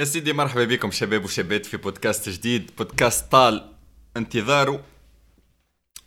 [0.00, 3.72] يا سيدي مرحبا بكم شباب وشابات في بودكاست جديد بودكاست طال
[4.16, 4.84] انتظاره.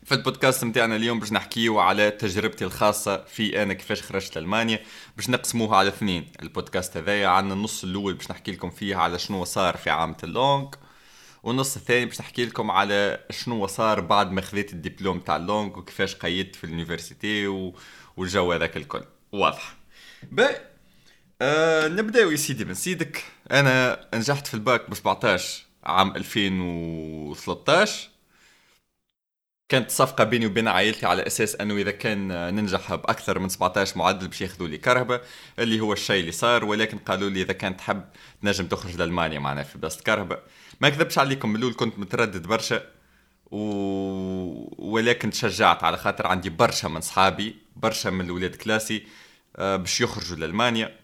[0.04, 4.80] في البودكاست متاعنا اليوم باش نحكيو على تجربتي الخاصة في أنا كيفاش خرجت لألمانيا
[5.18, 6.32] باش نقسموها على اثنين.
[6.42, 10.37] البودكاست هذايا عندنا النص الأول باش نحكي لكم فيه على شنو صار في عام la
[10.37, 10.76] langue
[11.44, 15.78] والنص الثاني باش نحكي لكم على شنو صار بعد ما خذيت الدبلوم تاع la langue
[15.78, 17.48] وكيفاش قيدت في ال université.
[18.18, 19.04] والجو هذاك الكل.
[19.32, 19.76] واضح.
[20.32, 20.71] باهي
[21.42, 28.10] أه نبداو يا سيدي من سيدك أنا نجحت في الباك ب 17 عام 2013
[29.70, 34.28] كانت صفقة بيني وبين عائلتي على أساس أنه إذا كان ننجح بأكثر من 17 معدل
[34.28, 35.22] باش ياخذوا لي كرهبة
[35.60, 36.66] اللي هو الشيء اللي صار.
[36.66, 38.04] ولكن قالوا لي إذا كان تحب
[38.42, 40.38] تنجم تخرج لألمانيا معنا في بلاصة كرهبة
[40.82, 42.84] ما كذبش عليكم من الأول كنت متردد برشا
[43.52, 43.58] و...
[44.92, 49.08] ولكن تشجعت على خاطر عندي برشا من صحابي برشا من الولاد كلاسي
[49.56, 51.01] آه، باش يخرجوا لألمانيا.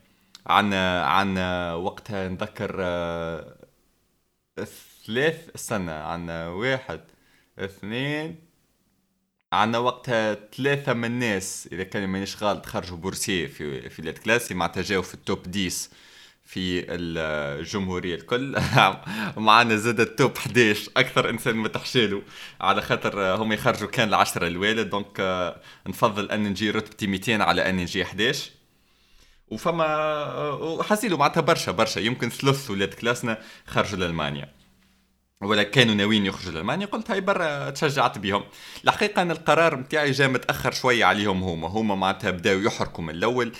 [0.48, 3.58] عنا عنا وقتها نذكر آه،
[5.05, 7.02] ثلاث استنى عنا واحد
[7.60, 8.35] اثنين
[9.54, 14.54] عنا وقتها ثلاثة من الناس إذا كان مانيش غلط خرجوا بورسيه في في لات كلاسي
[14.54, 15.90] معناتها جاوا في التوب 10
[16.48, 18.55] في الجمهورية الكل.
[19.38, 22.21] معنا زاد التوب 11 أكثر إنسان متحشيله
[22.62, 27.70] على خاطر هم يخرجوا كان العشرة الوالد دونك آه، نفضل أن نجي رتبتي 200 على
[27.70, 28.52] أن نجي 11
[29.51, 29.85] وفما
[30.53, 31.99] وحاسيلو معناتها برشا برشا.
[31.99, 34.53] يمكن ثلث ولاد كلاسنا خرجوا لألمانيا.
[35.41, 36.85] ولا كانوا ناويين يخرجوا لألمانيا.
[36.85, 38.43] قلت هاي برا تشجعت بهم
[38.84, 41.68] الحقيقة أن القرار نتاعي جاء متأخر شوية عليهم هما.
[41.68, 43.51] هما معناتها بداوا يحركوا من الأول.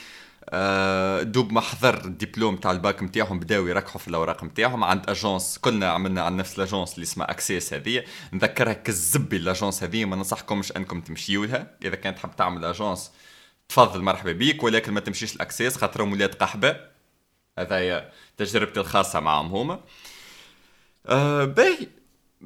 [0.50, 5.58] أه دوب ما حضر الدبلوم تاع الباك نتاعهم بداوا يركحوا في الأوراق نتاعهم عند agence
[5.58, 8.04] كلنا عملنا عن نفس ال agence اللي اسمها أكسيس هذه.
[8.34, 10.06] نذكرها كالزبي ال agence هذه.
[10.06, 13.12] ما ننصحكمش أنكم تمشيوا لها إذا كانت تحب تعمل agence
[13.70, 16.80] تفضل مرحبا بيك ولكن ما تمشيش الاكسيس خاطرهم ولاد قحبة.
[17.60, 19.80] هذايا تجربتي الخاصة معهم هما.
[21.06, 21.88] آه باهي.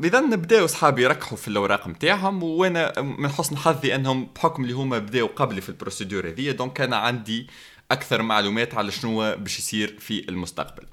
[0.04, 5.00] إذا نبداو صحابي يركحوا في الأوراق نتاعهم وأنا من حسن حظي أنهم بحكم اللي هما
[5.00, 7.48] بداو قبلي في ال procédure هذيا donc أنا عندي
[7.92, 10.84] أكثر معلومات على شنو باش يصير في المستقبل.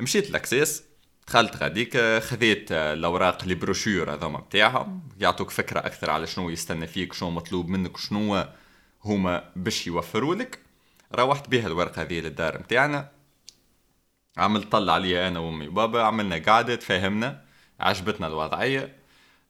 [0.00, 0.82] مشيت الاكسيس
[1.26, 7.12] دخلت غاديك خذيت الأوراق les brochures هذوما نتاعهم يعطوك فكرة أكثر على شنو يستنى فيك
[7.12, 8.44] شنو مطلوب منك شنو
[9.04, 10.58] هما باش يوفروا لك
[11.14, 13.08] روحت بها الورقة هذه للدار متاعنا.
[14.36, 17.44] عملت طلع عليها أنا وأمي وبابا عملنا قعدة تفاهمنا
[17.80, 18.96] عجبتنا الوضعية.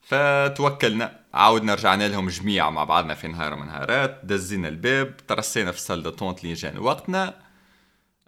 [0.01, 5.79] فتوكلنا عاودنا رجعنا لهم جميع مع بعضنا في نهار من نهارات دزينا الباب ترسينا في
[5.79, 7.35] ال salle d'attente لين جا وقتنا.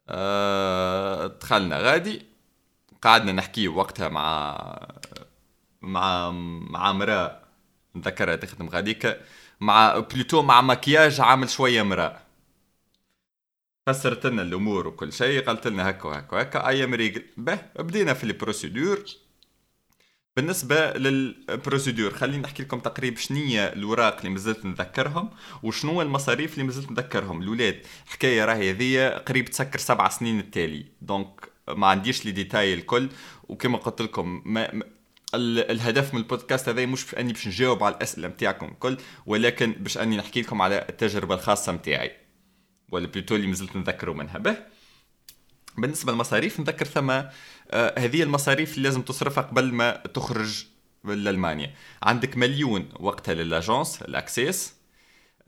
[0.09, 2.27] أه دخلنا غادي
[3.03, 4.57] قعدنا نحكي وقتها مع
[5.83, 6.31] مع
[6.71, 7.43] مع مرأة
[7.95, 9.21] نذكرها تخدم غاديك
[9.63, 12.23] مع بلوتو مع مكياج عامل شوية مراه
[13.87, 18.15] فسرت لنا الأمور وكل شيء قالت لنا هكا وهكا وهكا أي ام ريجل به بدينا
[18.15, 19.05] في البروسيدور.
[20.37, 25.31] بالنسبة للبروسيدور خليني نحكي لكم تقريبا شنية الوراق اللي مازلت نذكرهم
[25.63, 27.43] وشنو المصاريف اللي مازلت نذكرهم.
[27.43, 30.87] الولاد حكاية راهي هذيا قريب تسكر سبع سنين التالي.
[31.01, 33.09] donc ما عنديش les détails الكل
[33.49, 34.83] وكما قلت لكم ما
[35.35, 40.17] الهدف من البودكاست هذا مش اني باش نجاوب على الأسئلة نتاعكم الكل ولكن باش أني
[40.17, 42.17] نحكي لكم على التجربة الخاصة نتاعي
[42.93, 44.39] ولا plutôt اللي مازلت نذكروا منها.
[44.39, 44.57] باهي
[45.79, 47.31] بالنسبة للمصاريف نذكر ثم آه
[47.99, 50.65] هذه المصاريف اللي لازم تصرفها قبل ما تخرج
[51.05, 51.75] لألمانيا.
[52.03, 54.75] عندك مليون وقتها لل agence الاكسيس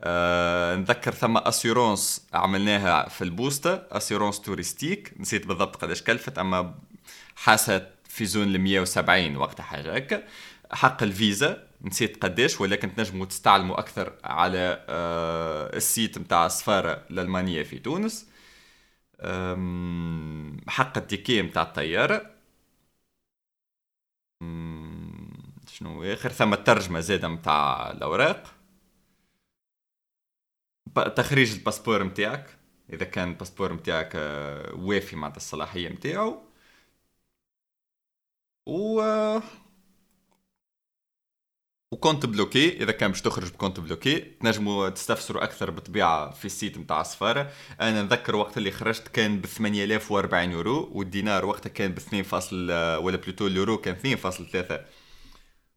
[0.01, 5.13] آه نذكر ثم assurance عملناها في البوستا assurance touristique.
[5.19, 6.79] نسيت بالضبط قداش كلفت أما
[7.35, 10.23] حاسة في zone ال 170 وقتها حاجة هكا
[10.71, 17.63] حق الفيزا نسيت قداش ولكن تنجموا تستعلموا أكثر على آه، ال site نتاع السفارة الألمانية
[17.63, 18.29] في تونس.
[20.67, 22.31] حق ال ticket نتاع الطيارة.
[25.67, 28.55] شنو آخر؟ ثم الترجمة زاده نتاع الأوراق.
[31.15, 32.57] تخريج الباسبور نتاعك
[32.93, 36.54] إذا كان الباسبور نتاعك آه، وافي مع الصلاحية نتاعو
[38.65, 39.01] و
[41.91, 46.45] و compte bloqué اذا كان باش تخرج ب compte bloqué تنجموا تستفسروا أكثر بالطبيعه في
[46.45, 47.51] ال site نتاع السفاره
[47.81, 52.71] أنا نذكر وقت اللي خرجت كان ب 8040 يورو والدينار وقتها كان ب 2 فاصل
[53.03, 54.73] ولا plutôt اليورو كان 2.3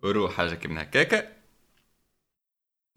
[0.05, 1.33] يورو حاجة كيما هكاكا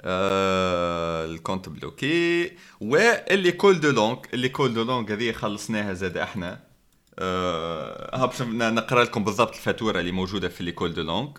[0.01, 2.51] آه ال compte bloqué
[2.81, 6.70] و l'école de langue l'école de langue هذه خلصناها زاد إحنا
[7.19, 11.31] آه باش نقرأ لكم بالضبط الفاتورة اللي موجودة في l'école de langue.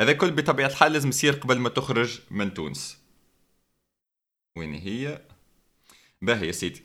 [0.00, 2.98] هذا كل بطبيعة الحال لازم يصير قبل ما تخرج من تونس.
[4.56, 5.22] وين هي؟
[6.22, 6.82] باهي يا سيدي.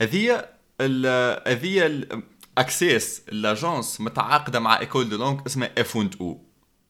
[0.00, 0.48] هذه
[1.46, 2.06] هذه
[2.58, 6.44] أكسيس l'agence متعاقدة مع école de langue اسمها F und U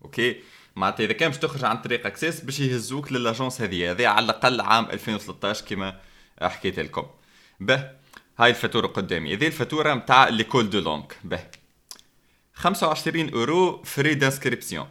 [0.04, 0.40] OK؟
[0.76, 3.90] معناتها إذا كان باش تخرج عن طريق أكسيس باش يهزوك لل agence هذه.
[3.90, 6.00] هذه على الأقل عام 2013 كما
[6.42, 7.06] حكيت لكم.
[7.60, 7.90] به
[8.38, 9.34] هاي الفاتورة قدامي.
[9.34, 11.50] هذه الفاتورة نتاع l'école de langue به.
[12.52, 14.88] 25 اورو frais d'inscription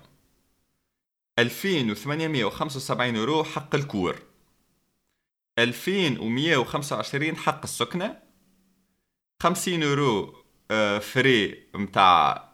[1.40, 4.22] 2875 اورو حق ال cours.
[5.60, 8.20] 2125 حق السكنة.
[9.44, 10.44] 50 اورو
[11.00, 12.52] frais متاع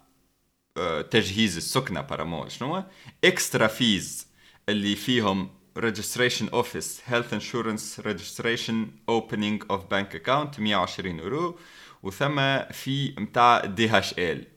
[1.11, 2.83] تجهيز السكنة بارامول شنو
[3.23, 4.27] extra fees
[4.69, 5.49] اللي فيهم
[5.79, 11.59] registration office health insurance registration opening of bank account 120 اورو
[12.03, 14.47] وثم في متاع DHL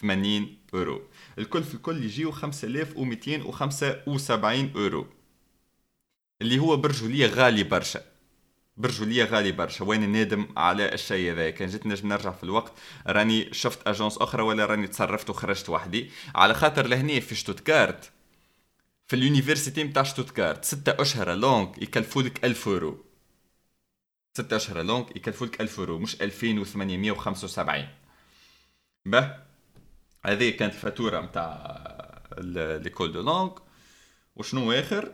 [0.00, 1.02] 80 اورو
[1.38, 5.06] الكل في الكل يجيو 5275 اورو
[6.42, 8.00] اللي هو برجولية غالي برشا.
[8.76, 9.84] برجولية غالي برشا.
[9.84, 12.72] وين نادم على الشيء هذا؟ كان جيت نجم نرجع في الوقت.
[13.06, 16.10] راني شفت agence أخرى ولا راني تصرفت وخرجت وحدي.
[16.34, 18.10] على خاطر لهني في شتوتكارت
[19.08, 23.04] في ال université نتاع شتوتكارت ستة أشهر langue يكلفوا لك 1000 اورو
[24.38, 27.88] ستة أشهر langue يكلفوا لك 1000 اورو مش 2875
[29.06, 29.36] به
[30.24, 31.78] هذه كانت الفاتورة نتاع
[32.38, 33.58] l'école de langue
[34.36, 35.12] وشنو آخر؟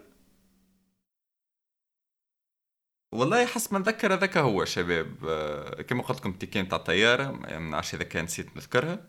[3.13, 5.25] والله حسب ما نذكر هذاك هو شباب.
[5.29, 9.07] آه، كما قلت لكم ال ticket نتاع الطيارة ما نعرفش إذا كان نسيت نذكرها.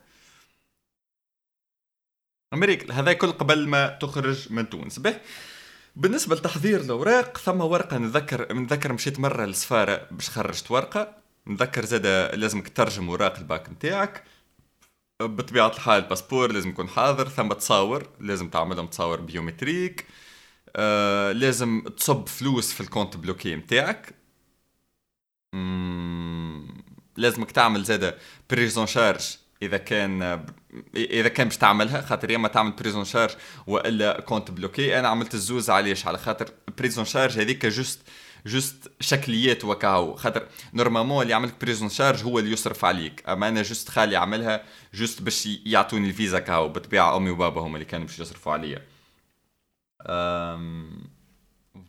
[2.56, 2.94] أمريكا.
[2.94, 5.00] هذا كل قبل ما تخرج من تونس.
[5.00, 5.20] به.
[5.96, 11.16] بالنسبة لتحضير الأوراق ثم ورقة نذكر نذكر مشيت مرة للسفارة باش خرجت ورقة.
[11.48, 14.24] نذكر زادة لازمك تترجم وراق الباك نتاعك
[15.22, 20.06] بطبيعة الحال الباسبور لازم يكون حاضر ثم تصاور لازم تعملهم تصاور biométriques.
[20.76, 24.16] آه لازم تصب فلوس في ال compte bloqué متاعك
[27.18, 28.18] لازمك تعمل زادة
[28.50, 30.46] prise en charge إذا كان
[30.96, 33.32] إذا كان باش تعملها خاطر يا اما تعمل prise en charge
[33.68, 38.02] وإلا compte bloqué أنا عملت الزوز علاش؟ على خاطر prise en charge هذيك juste
[38.46, 43.30] juste شكليات وكاو خاطر normalement اللي عملك prise en charge هو اللي يصرف عليك.
[43.30, 44.64] أما أنا juste خالي عملها
[44.94, 48.82] juste باش يعطوني الفيزا كاو بالطبيعه أمي وبابا هما اللي كانوا باش يصرفوا عليا.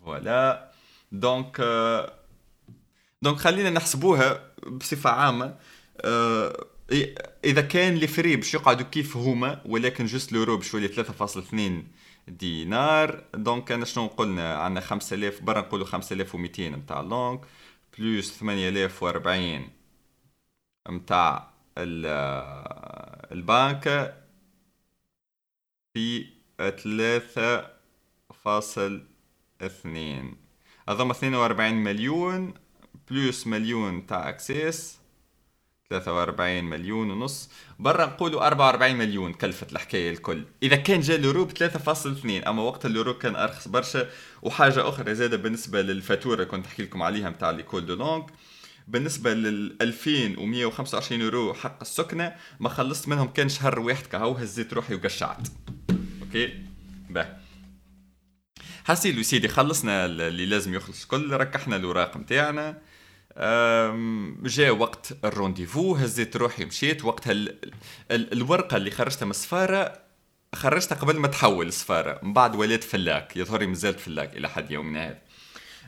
[0.05, 0.73] voilà
[1.13, 1.61] donc
[3.23, 5.57] donc خلينا نحسبوها بصفة عامة.
[6.01, 6.67] أه
[7.45, 11.85] إذا كان les frais باش يقعدوا كيف هما ولكن juste l'euro باش يولي 3.2
[12.29, 17.39] دينار دونك أنا شنو قلنا؟ عندنا 5000 برا نقولوا 5200 نتاع لونغ
[17.99, 19.71] بلوس 8040
[20.91, 21.51] نتاع
[23.33, 24.15] البنك
[25.95, 26.27] في
[26.59, 27.71] ثلاثة
[28.45, 29.07] فاصل
[29.63, 30.37] اثنين.
[30.89, 32.55] أظن اثنين وأربعين مليون
[33.11, 34.99] بلوس مليون تاع أكسيس.
[35.91, 37.51] 43 مليون ونص.
[37.79, 40.45] برا نقولوا 44 مليون كلفت الحكاية الكل.
[40.63, 44.09] إذا كان جا اليورو ب 3.2 أما وقت اليورو كان أرخص برشا.
[44.43, 48.27] وحاجة أخرى زادة بالنسبة للفاتورة كنت احكي لكم عليها نتاع l'école de langue.
[48.89, 54.95] بالنسبة لل 2125 يورو حق السكنة ما خلصت منهم كان شهر واحد كهو هزيت روحي
[54.95, 55.49] وقشعت.
[56.23, 56.63] OK؟
[57.11, 57.37] باه
[58.85, 62.79] حسيلو سيدي خلصنا اللي لازم يخلص كل ركحنا الأوراق نتاعنا
[64.45, 67.05] جاء وقت ال rendez-vous هزيت روحي مشيت.
[67.05, 67.73] وقتها ال...
[68.11, 68.33] ال...
[68.33, 70.03] الورقة اللي خرجتها من السفارة
[70.55, 72.21] خرجتها قبل ما تحول السفارة.
[72.23, 75.19] من بعد وليت في لاك يظهر مازالت في لاك إلى حد يومنا هذا.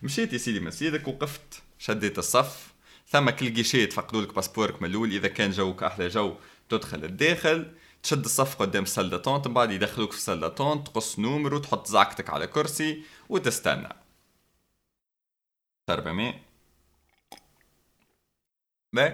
[0.02, 2.74] مشيت يا سيدي مسيدك وقفت شديت الصف.
[3.06, 6.36] ثم كل جيشي تفقدوا لك باسبورك من الأول إذا كان جوك أحلى جو
[6.68, 7.74] تدخل الداخل.
[8.02, 12.30] تشد الصف قدام salle d'attente من بعد يدخلوك في salle d'attente تقص نومر وتحط زعكتك
[12.30, 13.88] على كرسي وتستنى.
[18.92, 19.12] مي؟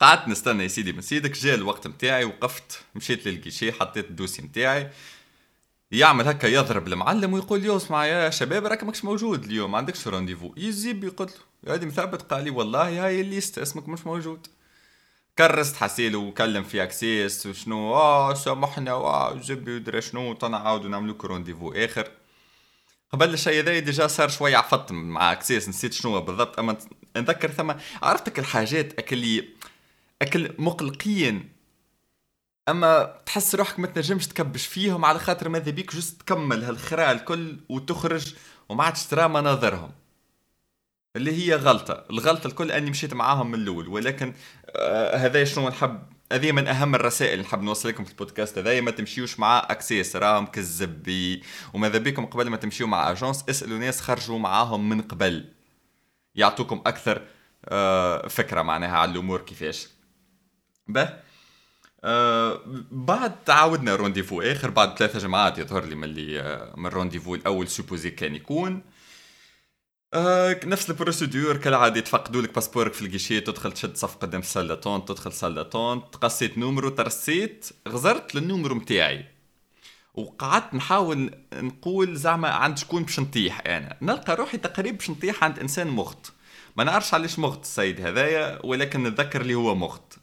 [0.00, 4.90] قعدت نستنى يا سيدي من سيدك جاء الوقت نتاعي وقفت مشيت للكيشي حطيت الدوسي نتاعي
[5.92, 10.08] يعمل هكا يضرب المعلم ويقول يوس اسمع يا شباب راك ماكش موجود اليوم ما عندكش
[10.08, 11.30] رونديفو يزيب يقول
[11.64, 12.22] له هادي مثبت.
[12.32, 14.46] قال لي والله هاي الليست اسمك مش موجود.
[15.38, 21.72] كرست حسيلو وكلم في أكسيس وشنو آه سامحنا واه جبي ودري شنو؟ تنعاودو نعملو رونديفو
[21.72, 22.10] آخر.
[23.12, 26.76] قبل الشيء هذا ديجا صار شوية عفطت مع أكسيس نسيت شنو بالضبط أما
[27.16, 29.44] نذكر ثم عرفتك الحاجات أكل
[30.22, 31.52] أكل مقلقين.
[32.68, 37.60] أما تحس روحك ما تنجمش تكبش فيهم على خاطر ماذا بيك؟ جست تكمل هالخراء الكل
[37.68, 38.34] وتخرج
[38.68, 39.90] وما عادش ترى مناظرهم
[41.16, 42.04] اللي هي غلطة.
[42.10, 43.88] الغلطة الكل أني مشيت معاهم من الأول.
[43.88, 44.34] ولكن
[44.76, 46.02] آه هذا شنو نحب؟
[46.32, 50.16] هذه من أهم الرسائل اللي نحب نوصل لكم في البودكاست هذايا ما تمشيوش مع أكسيس
[50.16, 51.42] راهم كالزبي.
[51.74, 55.44] وماذا بكم قبل ما تمشيو مع أجونس اسألوا ناس خرجوا معاهم من قبل.
[56.34, 57.22] يعطوكم أكثر
[57.64, 59.88] آه، فكرة معناها على الأمور كيفاش.
[60.88, 61.08] به
[62.04, 62.60] آه
[62.90, 67.34] بعد تعاودنا rendez-vous آخر بعد ثلاثة جمعات يظهر لي من اللي آه من ال rendez-vous
[67.34, 68.82] الأول supposé كان يكون.
[70.14, 74.64] آه نفس ال procédure كالعادة يتفقدوا لك باسبورك في الجيشي تدخل تشد صف قدام salle
[74.64, 79.31] d'attente تدخل salle d'attente تقصيت نومرو ترسيت غزرت للنومرو متاعي.
[80.14, 83.96] وقعدت نحاول نقول زعما عند شكون باش نطيح أنا.
[84.02, 86.32] نلقى روحي تقريبا باش نطيح عند إنسان مخت.
[86.76, 90.18] ما نعرفش علاش مخت السيد هذايا ولكن نتذكر اللي هو مخت.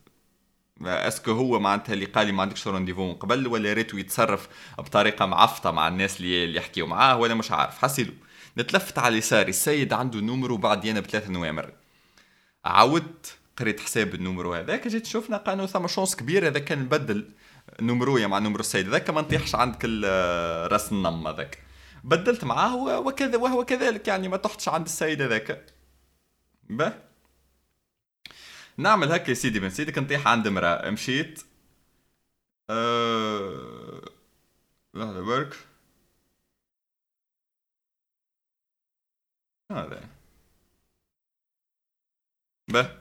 [0.82, 4.48] est-ce que هو معناتها اللي قال لي ما عندكش rendez-vous من قبل ولا ريتو يتصرف
[4.78, 7.78] بطريقة معفطة مع الناس اللي اللي يحكيو معاه ولا مش عارف.
[7.78, 8.14] حسيلو
[8.58, 9.50] نتلفت على يساري.
[9.50, 11.72] السيد عنده numéro بعد أنا بثلاثة نوامر
[12.66, 17.30] عودت قريت حساب ال numéro هذاك جيت شفنا قالوا ثم chance كبير هذا كان نبدل.
[17.82, 18.88] numéro يا مع numéro السيد.
[18.88, 19.86] هذاك ما نطيحش عندك
[20.72, 21.64] راس النم هذاك.
[22.04, 25.66] بدلت معاه وكذا وهو كذلك يعني ما طحتش عند السيد هذاك.
[26.70, 26.94] باهي.
[28.78, 30.90] نعمل هكا يا سيدي بن سيدي نطيح عند امرأة.
[30.90, 31.44] مشيت.
[32.70, 34.02] أه...
[34.94, 35.56] لحظة برك
[39.72, 40.10] هذا.
[42.68, 42.99] باهي.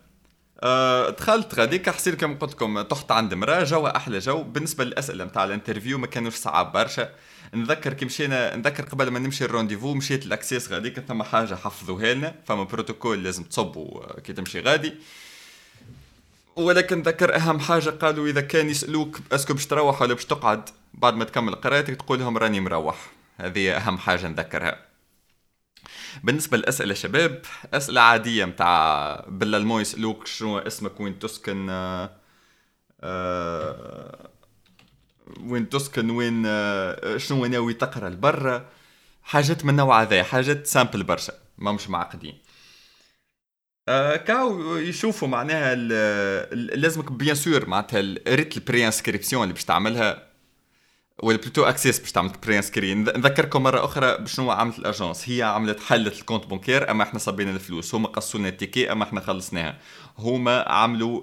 [0.60, 5.24] أه دخلت غاديك حسيت كما قلت لكم طحت عند امراه جوا أحلى جو بالنسبة للأسئلة
[5.24, 7.10] نتاع ال interview ما كانوش صعاب برشا.
[7.54, 11.54] نذكر كي مشينا نذكر قبل ما نمشي ال rendez-vous مشيت ال Access غاديك ثم حاجة
[11.54, 12.34] حفظوها لنا.
[12.46, 14.94] فما بروتوكول لازم تصبوا كي تمشي غادي.
[16.56, 20.68] ولكن ذكر أهم حاجة قالوا إذا كان يسألوك est-ce que باش تروح ولا باش تقعد
[20.94, 23.10] بعد ما تكمل قراءتك تقول لهم راني مروح.
[23.38, 24.88] هذه أهم حاجة نذكرها.
[26.25, 27.42] بالنسبة للأسئلة شباب
[27.75, 32.10] أسئلة عادية متاع بالألمو يسألوك شنو اسمك وين تسكن آه
[33.00, 34.30] آه
[35.40, 38.66] وين تسكن وين آه شنو ناوي تقرأ لبرا.
[39.22, 42.38] حاجات من النوع هذا حاجات simples برشا ما مش معقدين.
[43.88, 45.75] هاكاو يشوفوا معناها
[46.54, 50.27] لازمك bien sûr معناتها ريت ال préinscription اللي باش تعملها.
[51.22, 55.80] ولا plutôt Access باش تعمل préinscrit نذكركم مرة أخرى بشنو عملت ال agence هي عملت
[55.80, 59.20] حلت ال compte bancaire أما إحنا صبينا الفلوس هما قصوا لنا ال ticket أما إحنا
[59.20, 59.78] خلصناها.
[60.18, 61.22] هما عملوا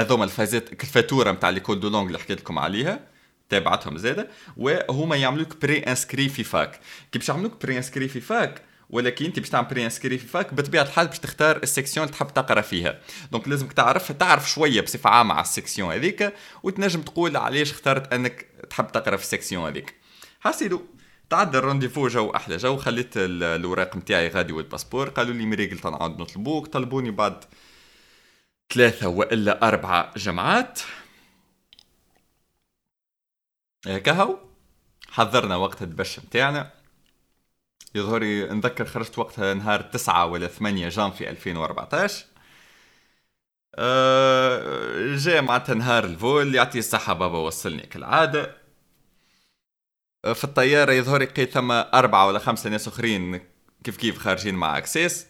[0.00, 3.00] هذوما الفازات الفاتورة نتاع l'école de langue اللي حكيت لكم عليها
[3.48, 4.28] تابعتهم زادة.
[4.56, 6.80] وهما يعملوك préinscrit في fac.
[7.12, 11.06] كي باش يعملوك préinscrit في fac ولكن انت باش تعمل préinscrit في fac بطبيعة الحال
[11.06, 13.00] باش تختار ال section اللي تحب تقرأ فيها.
[13.32, 18.12] donc لازمك تعرف تعرف شوية بصفة عامة على ال section هذيك وتنجم تقول علاش اخترت
[18.12, 19.94] أنك تحب تقرأ في ال section هذيك.
[20.40, 20.82] حسيلو
[21.30, 25.08] تعدى ال rendez-vous جو أحلى جو خليت الأوراق نتاعي غادي وال passeport.
[25.08, 26.66] قالوا لي مريقل تو نعود نطلبوك.
[26.66, 27.44] طلبوني بعد
[28.74, 30.80] ثلاثة وإلا أربعة جمعات
[34.04, 34.38] كهو
[35.10, 36.77] حضرنا وقت الدبش نتاعنا
[37.94, 42.26] يظهري نذكر خرجت وقتها نهار 9 ولا 8 جانفي 2014
[43.74, 48.56] أه جاء معناتها نهار الفول يعطي الصحة بابا وصلني كالعادة.
[50.24, 53.40] أه في الطيارة يظهر لقيت ثم أربعة ولا خمسة ناس أخرين
[53.84, 55.26] كيف كيف خارجين مع Access.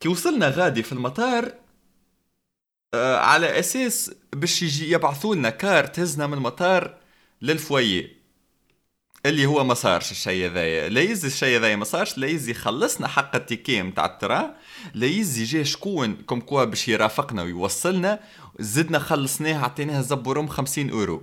[0.00, 1.52] كي وصلنا غادي في المطار
[2.94, 6.98] أه على أساس باش يجي يبعثوا لنا car تهزنا من المطار
[7.42, 8.23] لل foyer.
[9.26, 10.88] اللي هو ما صارش الشيء هذايا.
[10.88, 14.54] لا يزي الشيء هذايا ما صارش لا يزي خلصنا حق ال ticket نتاع ال train
[14.94, 18.20] لا يزي جا شكون comme quoi باش يرافقنا ويوصلنا
[18.58, 21.22] زدنا خلصناه عطيناه زبورم 50 أورو.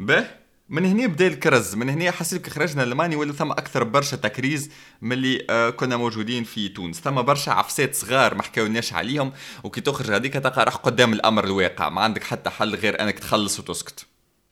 [0.00, 0.26] باهي؟
[0.68, 4.70] من هنا بدا الكرز من هنا حسيت خرجنا لماني ولا ثم أكثر برشا تكريز
[5.02, 7.00] من اللي آه كنا موجودين في تونس.
[7.00, 9.32] ثم برشا عفسات صغار ما حكاوناش عليهم
[9.64, 11.88] وكي تخرج هذيك تلقى راح قدام الأمر الواقع.
[11.88, 14.06] ما عندك حتى حل غير أنك تخلص وتسكت.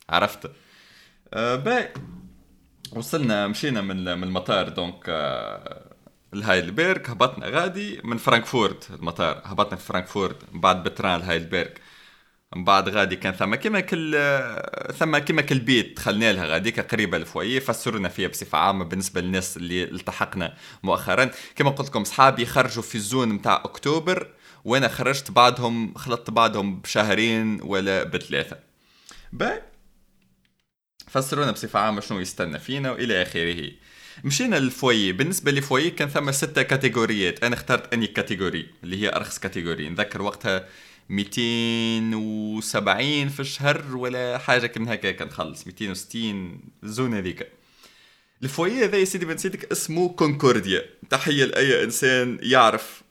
[0.09, 0.51] عرفت؟
[1.33, 1.93] باهي
[2.91, 5.95] وصلنا مشينا من من المطار donc آه
[6.33, 11.69] لهايدلبرغ هبطنا غادي من فرانكفورت المطار هبطنا في فرانكفورت من بعد ب train لهايدلبرغ
[12.55, 14.11] من بعد غادي كان ثم كيما كل
[14.99, 19.21] ثم كيما كل بيت دخلنا لها غاديك قريبه ال foyer فسرنا فيها بصفة عامة بالنسبة
[19.21, 21.29] للناس اللي التحقنا مؤخرا.
[21.55, 24.33] كما قلت لكم صحابي خرجوا في الزون نتاع أكتوبر
[24.65, 28.57] وأنا خرجت بعدهم خلطت بعدهم بشهرين ولا بثلاثة.
[29.33, 29.61] باهي
[31.21, 33.71] فسرونا بصفة عامة شنو يستنى فينا وإلى آخره.
[34.23, 37.43] مشينا لل foyer بالنسبة لل foyer كان ثم ستة كاتيجوريات.
[37.43, 39.89] أنا اخترت أني catégorie اللي هي أرخص catégorie.
[39.89, 40.67] نذكر وقتها
[41.09, 45.67] 270 في الشهر ولا حاجة كم هكا كان خلص.
[45.67, 47.47] 260 زون هذيك.
[48.43, 50.85] ال foyer هذا يا سيدي بن سيدك اسمه كونكورديا.
[51.09, 53.01] تحية لأي إنسان يعرف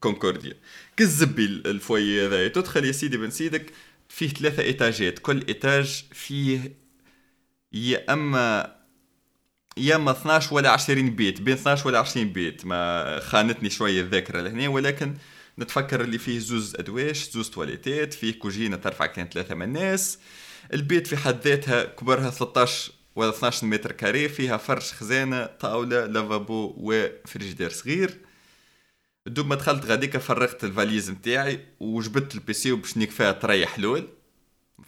[0.00, 0.54] كونكورديا.
[0.96, 2.48] كالزبي ال foyer هذا.
[2.48, 3.72] تدخل يا سيدي بن سيدك
[4.08, 5.18] فيه ثلاثة إيتاجات.
[5.18, 6.81] كل étage فيه
[7.74, 8.76] يا اما
[9.76, 11.40] يا أما 12 ولا 20 بيت.
[11.40, 12.66] بين 12 ولا 20 بيت.
[12.66, 15.14] ما خانتني شوية الذاكرة لهنا ولكن
[15.58, 20.18] نتفكر اللي فيه زوز أدواش زوز تواليتات فيه كوجينة ترفع كان ثلاثة من الناس
[20.72, 26.74] البيت في حد ذاتها كبرها 13 ولا 12 متر carré فيها فرش خزانة طاولة lavabo
[26.78, 28.18] وفريجيدير صغير.
[29.26, 34.08] دوب ما دخلت غاديكا فرغت الفاليز نتاعي وجبت ال PC باش نكفيها تريح حلول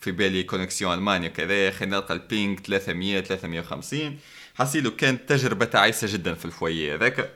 [0.01, 4.19] في بالي connexion المانيا كذا خلينا نلقى ال ping 300 350
[4.55, 7.31] حسيلو كانت تجربة تعيسة جدا في ال foyer هذاك.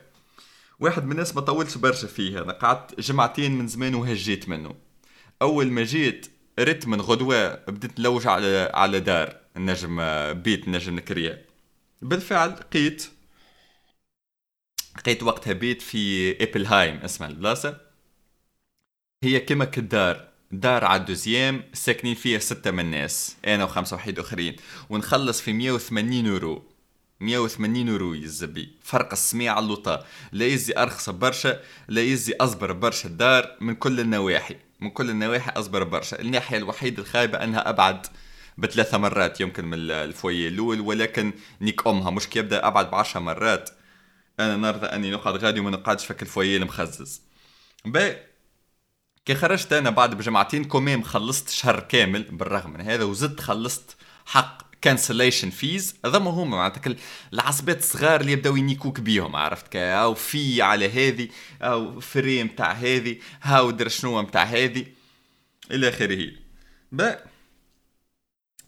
[0.79, 4.75] واحد من الناس ما طولش برشا فيه أنا قعدت جمعتين من زمان وهجيت منه.
[5.41, 6.27] أول ما جيت
[6.59, 9.97] ريت من غدوة بديت نلوج على على دار نجم
[10.33, 11.45] بيت نجم نكريه
[12.01, 13.09] بالفعل لقيت
[14.97, 17.81] لقيت وقتها بيت في ايبلهايم اسمها البلاصة.
[19.23, 20.28] هي كما كدار.
[20.51, 24.55] دار على ال deuxième ساكنين فيها ستة من الناس أنا وخمسة وحيد آخرين.
[24.89, 26.63] ونخلص في 180 يورو.
[27.19, 33.09] 180 يورو يزبي فرق السماء على الوطا لا يزي أرخص برشا لا يزي أصبر برشا
[33.09, 34.55] الدار من كل النواحي.
[34.79, 36.21] من كل النواحي أصبر برشا.
[36.21, 38.07] الناحية الوحيدة الخايبة أنها أبعد
[38.57, 42.11] بثلاثة مرات يمكن من ال foyer الأول ولكن نيك أمها.
[42.11, 43.69] مش كي يبدأ أبعد بعشرة مرات.
[44.39, 47.21] أنا نرضى أني نقعد غادي وما نقعدش فاك ال foyer المخزز.
[47.85, 48.28] باهي
[49.29, 53.95] كي خرجت أنا بعد بجمعتين quand même خلصت شهر كامل بالرغم من هذا وزدت خلصت
[54.25, 56.95] حق cancellation fees هذا هما معناتها
[57.33, 61.27] العصبات الصغار اللي يبداو ينيكوك بيهم عرفت أو في على هذه
[61.61, 64.85] أو frais متاع هذه هاو در شنو متاع هذه
[65.71, 66.31] إلى آخره.
[66.91, 67.23] باهي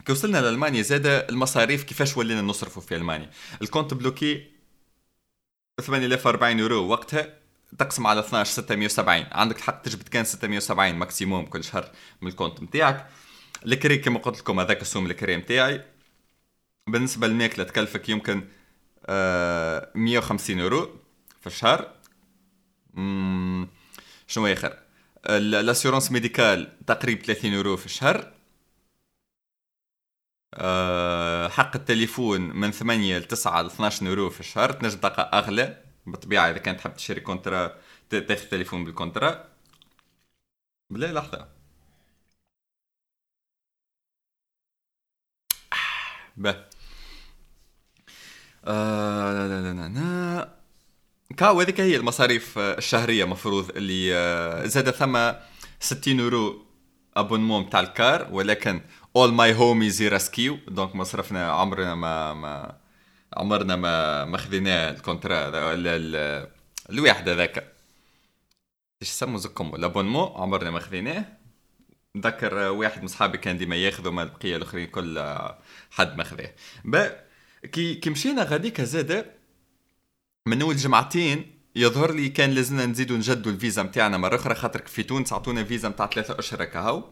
[0.05, 3.29] كي وصلنا لألمانيا زاد المصاريف كيفاش ولينا نصرفوا في ألمانيا؟
[3.61, 4.51] ال compte bloqué
[5.81, 7.40] 8040 يورو وقتها.
[7.79, 13.07] تقسم على 12 670 عندك الحق تجبد كان 670 maximum كل شهر من الكونت نتاعك
[13.65, 15.85] الكري كما قلت لكم هذاك السوم الكري نتاعي
[16.87, 18.47] بالنسبة للماكله تكلفك يمكن
[19.05, 20.99] آه 150 يورو
[21.41, 21.91] في الشهر.
[24.27, 24.77] شنو آخر؟
[25.25, 28.33] ال assurance médicale تقريبا 30 يورو في الشهر.
[30.53, 34.71] أه حق التليفون من 8 ل 9 ل 12 يورو في الشهر.
[34.71, 35.90] تنجم تلقى أغلى.
[36.05, 37.75] بالطبيعة إذا كانت تحب تشتري contrat
[38.09, 39.45] تاخذ تليفون بالكونترا.
[40.89, 41.47] بلا لحظه
[46.37, 46.55] به.
[48.65, 50.49] آه لا لا لا لا
[51.37, 55.31] كاو هذيك هي المصاريف الشهرية مفروض اللي آه زاد ثم
[55.79, 56.65] 60 يورو
[57.17, 58.81] ابونمون تاع الكار ولكن
[59.15, 62.77] اول ماي هوميز راسكيو دونك مصرفنا عمرنا ما ما
[63.37, 65.51] عمرنا ما ما خذينا ال contrat
[66.89, 67.73] الواحد هذاك.
[69.01, 71.25] إيش يسموا زكم ال abonnement عمرنا ما خذيناه.
[72.15, 75.37] نذكر واحد من صحابي كان ديما ياخذ وما البقيه الآخرين كل
[75.91, 76.53] حد ما خذاه.
[77.71, 79.25] كي كي مشينا غاديك زاد
[80.45, 85.03] من أول جمعتين يظهر لي كان لازمنا نزيدو نجدو الفيزا نتاعنا مرة أخرى خاطر في
[85.03, 87.03] تونس عطونا فيزا نتاع ثلاثة أشهر كهو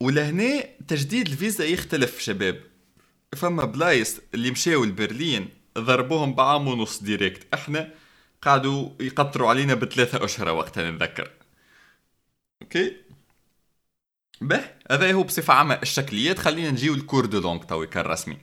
[0.00, 2.75] ولهنا تجديد الفيزا يختلف شباب.
[3.36, 7.54] فما بلايص اللي مشاو لبرلين ضربوهم بعام ونص directe.
[7.54, 7.92] إحنا
[8.42, 11.30] قعدوا يقطروا علينا بثلاثة أشهر وقتها نتذكر.
[12.62, 12.96] OK؟
[14.40, 16.38] باهي هذا هو بصفة عامة الشكليات.
[16.38, 18.38] خلينا نجيو ال cours de langue كان رسمي.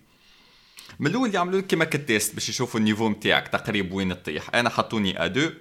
[1.00, 4.56] من الأول يعملوا لك كيما test باش يشوفوا ال niveau نتاعك تقريب وين تطيح.
[4.56, 5.54] أنا حطوني ا 2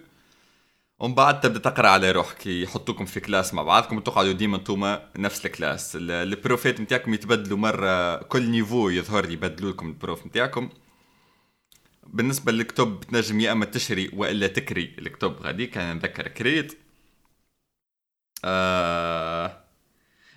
[1.02, 5.46] ومن بعد تبدا تقرأ على روحك يحطوكم في classe مع بعضكم وتقعدوا ديما انتوما نفس
[5.46, 5.96] ال classe.
[6.00, 10.68] البروفات نتاعكم يتبدلوا مرة كل niveau يظهر يبدلوا لكم ال prof نتاعكم
[12.06, 16.78] بالنسبة للكتب تنجم يا إما تشري وإلا تكري الكتب غادي كان نذكر كريت.
[18.44, 19.64] آه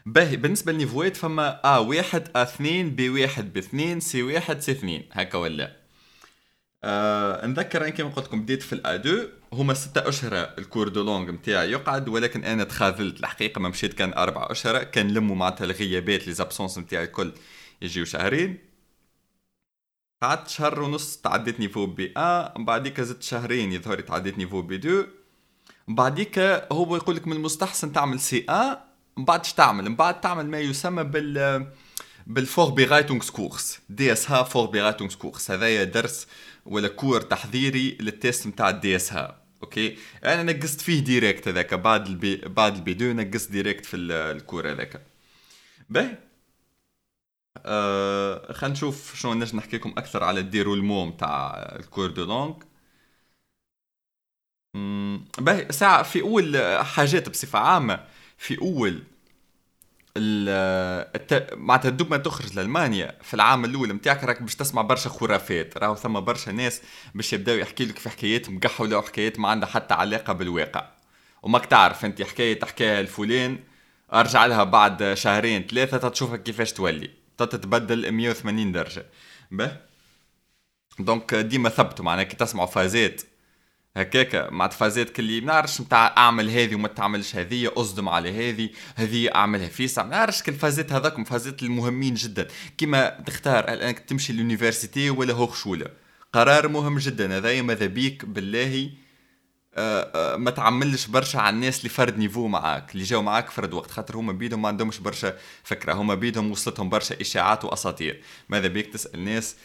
[0.06, 4.72] باهي بالنسبة للنيفوات فما A واحد A أثنين B واحد B اثنين C واحد C
[4.72, 5.85] اثنين هكا ولا؟
[6.86, 10.88] آه نذكر كما قلت لكم بديت في ال A 2 هما ستة أشهر ال cours
[10.88, 15.36] de langue نتاعي يقعد ولكن أنا تخاذلت الحقيقة ما مشيت كان أربع أشهر كان لموا
[15.36, 17.32] معناتها الغيابات les absences نتاعي الكل
[17.82, 18.58] يجيو شهرين.
[20.24, 24.76] قعدت شهر ونص تعديت niveau B un من بعديك زدت شهرين يظهر تعديت niveau B
[24.76, 25.08] 2
[25.88, 26.40] من بعديك
[26.72, 28.78] هو يقول لك من المستحسن تعمل سي أ
[29.18, 31.68] من بعد تعمل؟ من بعد تعمل ما يسمى بال
[32.28, 36.28] بال Vorbereitungskurs DSH Vorbereitungskurs هذايا درس
[36.66, 42.08] ولا cours تحضيري لل test نتاع ال DSH OK؟ أنا نقصت فيه directe هذاك بعد
[42.08, 45.02] ال B بعد ال B deux نقصت directe في ال cours هذاك.
[45.90, 46.18] باهي.
[47.66, 52.26] آه خلينا نشوف شنو نجم نحكي لكم أكثر على ال déroulement تاع ال cours de
[52.26, 52.54] langue.
[55.40, 58.06] باهي ساعة في أول حاجات بصفة عامة
[58.38, 59.04] في أول
[60.18, 61.54] الت...
[61.54, 63.18] معناتها دوب ما تخرج لألمانيا.
[63.22, 65.78] في العام الأول نتاعك راك باش تسمع برشا خرافات.
[65.78, 66.82] راهو ثم برشا ناس
[67.16, 70.88] باش يبداو يحكي لك في حكايات مقحولة وحكايات ما عندها حتى علاقة بالواقع.
[71.44, 73.60] وماك تعرف أنت حكاية تحكيها الفلان
[74.14, 77.10] أرجع لها بعد شهرين ثلاثة تتشوفك كيفاش تولي.
[77.38, 79.06] تتبدل 180 درجة.
[79.52, 79.78] باهي؟
[81.00, 83.22] donc ديما ثبتوا معناها كي تسمعوا فازات.
[83.98, 84.50] هكاكا.
[84.52, 89.36] مع فازات كلي ما نعرفش نتاع أعمل هذه وما تعملش هذه أصدم على هذه هذه
[89.36, 90.04] أعملها فيسع.
[90.04, 92.48] ما نعرفش كل فازات هذاك فازات المهمين جدا.
[92.78, 95.86] كيما تختار إنك تمشي l'université ولا هوخشوله
[96.34, 97.38] قرار مهم جدا.
[97.38, 98.90] هذايا ماذا بيك بالله
[99.78, 103.74] آه، آه، ما تعملش برشا على الناس اللي فرد نيفو معاك اللي جاو معاك فرد
[103.74, 103.92] وقت.
[103.92, 105.94] خاطر هما بيدهم ما عندهمش برشا فكرة.
[105.94, 108.22] هما بيدهم وصلتهم برشا إشاعات وأساطير.
[108.50, 109.56] ماذا بيك تسأل ناس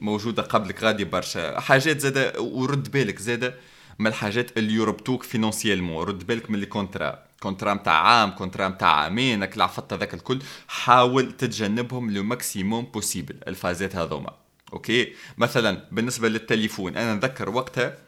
[0.00, 1.60] موجودة قبلك غادي برشا.
[1.60, 3.54] حاجات زادة ورد بالك زادة.
[4.00, 6.04] من الحاجات اللي يربطوك financièrement.
[6.04, 7.24] رد بالك من les contrats.
[7.44, 10.38] متاع عام contrat متاع عامين العفط هذاك الكل.
[10.68, 14.36] حاول تتجنبهم le maximum possible الفازات هذوما.
[14.72, 17.98] OK مثلا بالنسبة للتليفون أنا نذكر وقتها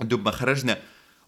[0.00, 0.78] دوب ما خرجنا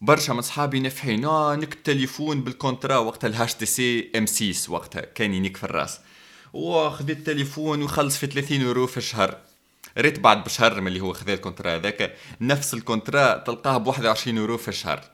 [0.01, 5.01] برشا من صحابي نفحين آه نك التليفون بال contrat وقتها ال HTC M 6 وقتها.
[5.01, 6.01] كان ينيك في الراس.
[6.53, 9.46] وخذ التليفون ويخلص في 30 يورو في الشهر.
[9.99, 13.87] ريت بعد بشهر من اللي هو خذ ال contrat هذاك نفس ال contrat تلقاه ب
[13.87, 15.05] 21 يورو في الشهر.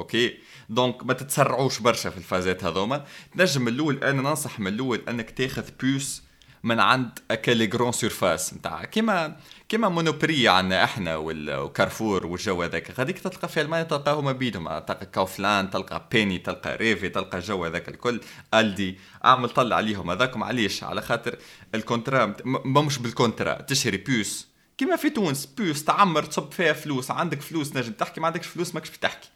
[0.00, 3.04] OK؟ donc ما تتسرعوش برشا في الفازات هذوما.
[3.38, 6.22] تنجم من الأول أنا ننصح من الأول أنك تاخذ puce
[6.64, 8.84] من عند أك ال grandes surfaces نتاع.
[8.84, 9.36] كيما
[9.68, 12.98] كيما Monoprix عندنا إحنا وكارفور والجو هذاك.
[12.98, 14.78] غاديك تلقى في ألمانيا تلقاهم بيدهم.
[14.78, 18.20] تلقى Kaufland تلقى Penny تلقى Rewe تلقى الجو هذاك الكل.
[18.54, 20.44] Aldi أعمل طلع عليهم هذاكم.
[20.44, 21.36] علاش؟ على خاطر
[21.74, 23.62] ال contrat مش بال contrat.
[23.62, 24.48] تشري puce
[24.78, 27.10] كيما في تونس puce تعمر تصب فيها فلوس.
[27.10, 28.20] عندك فلوس نجم تحكي.
[28.20, 29.28] ما عندكش فلوس ماكش تحكي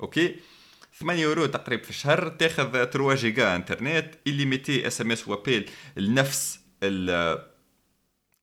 [0.00, 0.36] OK؟
[1.00, 2.28] 8 يورو تقريبا في الشهر.
[2.28, 7.54] تاخذ 3 جيجا إنترنت illimité SMS و appels لنفس ال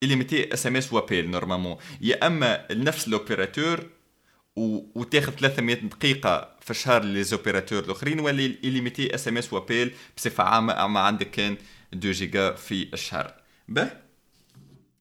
[0.05, 3.85] illimité SMS و appels normalement يا اما نفس ال opérateur
[4.55, 10.85] وتاخذ 300 دقيقة في الشهر les opérateurs الأخرين ولا illimité SMS و appels بصفة عامة
[10.85, 11.57] اما عندك كان
[11.93, 13.33] 2 جيجا في الشهر.
[13.67, 13.89] به؟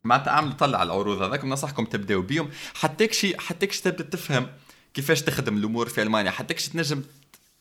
[0.04, 2.50] معناتها اعملوا طلة على العروض هذاك ننصحكم تبداو بيهم.
[2.74, 3.32] حتى شي
[3.82, 4.48] تبدأ تفهم
[4.94, 7.02] كيفاش تخدم الأمور في ألمانيا حتى تنجم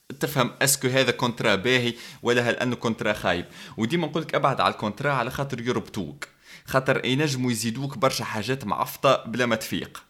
[0.10, 3.46] تفهم est-ce que هذا contrat باهي ولا هل انه contrat خايب.
[3.78, 6.28] وديما نقول لك ابعد على ال contrat على خاطر يربطوك.
[6.66, 10.04] خاطر ينجموا يزيدوك برشا حاجات معفطة بلا ما تفيق.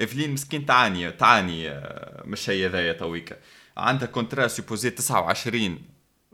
[0.00, 3.36] إفلين مسكين تعاني تعاني آه، مش هي ذايا تويكا
[3.76, 5.78] عندها contrat سيبوزي 29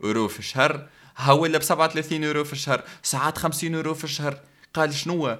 [0.03, 4.39] اورو في الشهر ها ولا ب 37 اورو في الشهر ساعات 50 اورو في الشهر.
[4.73, 5.37] قال شنو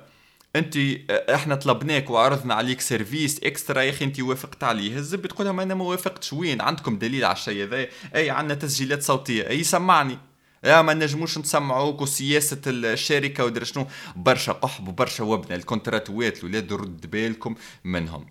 [0.55, 4.97] انت آه، إحنا طلبناك وعرضنا عليك سيرفيس إكسترا يا أخي انت وافقت عليه.
[4.97, 6.33] الزب تقولها ما أنا ما وافقتش.
[6.33, 9.49] وين؟ عندكم دليل على الشيء هذا؟ أي عندنا تسجيلات صوتية.
[9.49, 10.17] أي سمعني.
[10.63, 13.87] يا ما نجموش نسمعوك وسياسة الشركة ودرا شنو.
[14.15, 18.25] برشا قحب وبرشا وبنة الكونتراتوات الولاد رد بالكم منهم.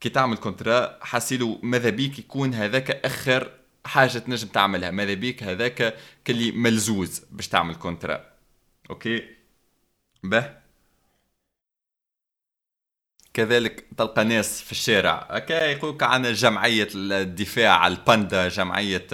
[0.00, 3.50] كي تعمل كونترا حاسيلو ماذا بيك يكون هذاك أخر
[3.84, 4.90] حاجة تنجم تعملها.
[4.90, 8.24] ماذا بيك هذاك كلي ملزوز باش تعمل contrat.
[8.90, 9.22] OK؟
[10.22, 10.61] به؟
[13.34, 15.28] كذلك تلقى ناس في الشارع.
[15.30, 19.06] هكا يقولك عن جمعية الدفاع على الباندا جمعية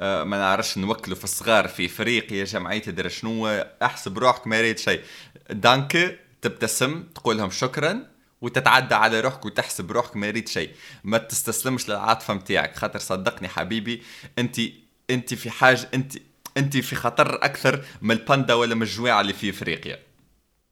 [0.00, 3.48] آه، ما نعرفش نوكلوا في الصغار في افريقيا جمعية تدري شنو
[3.82, 5.00] احسب روحك ما ريت شيء.
[5.50, 8.06] donc تبتسم تقول لهم شكرا
[8.40, 10.70] وتتعدى على روحك وتحسب روحك ما ريت شيء.
[11.04, 12.76] ما تستسلمش للعاطفة متاعك.
[12.76, 14.02] خاطر صدقني حبيبي
[14.38, 14.60] انت
[15.10, 16.12] انت في حاجة انت
[16.56, 19.98] انت في خطر أكثر من الباندا ولا من الجواع اللي في إفريقيا.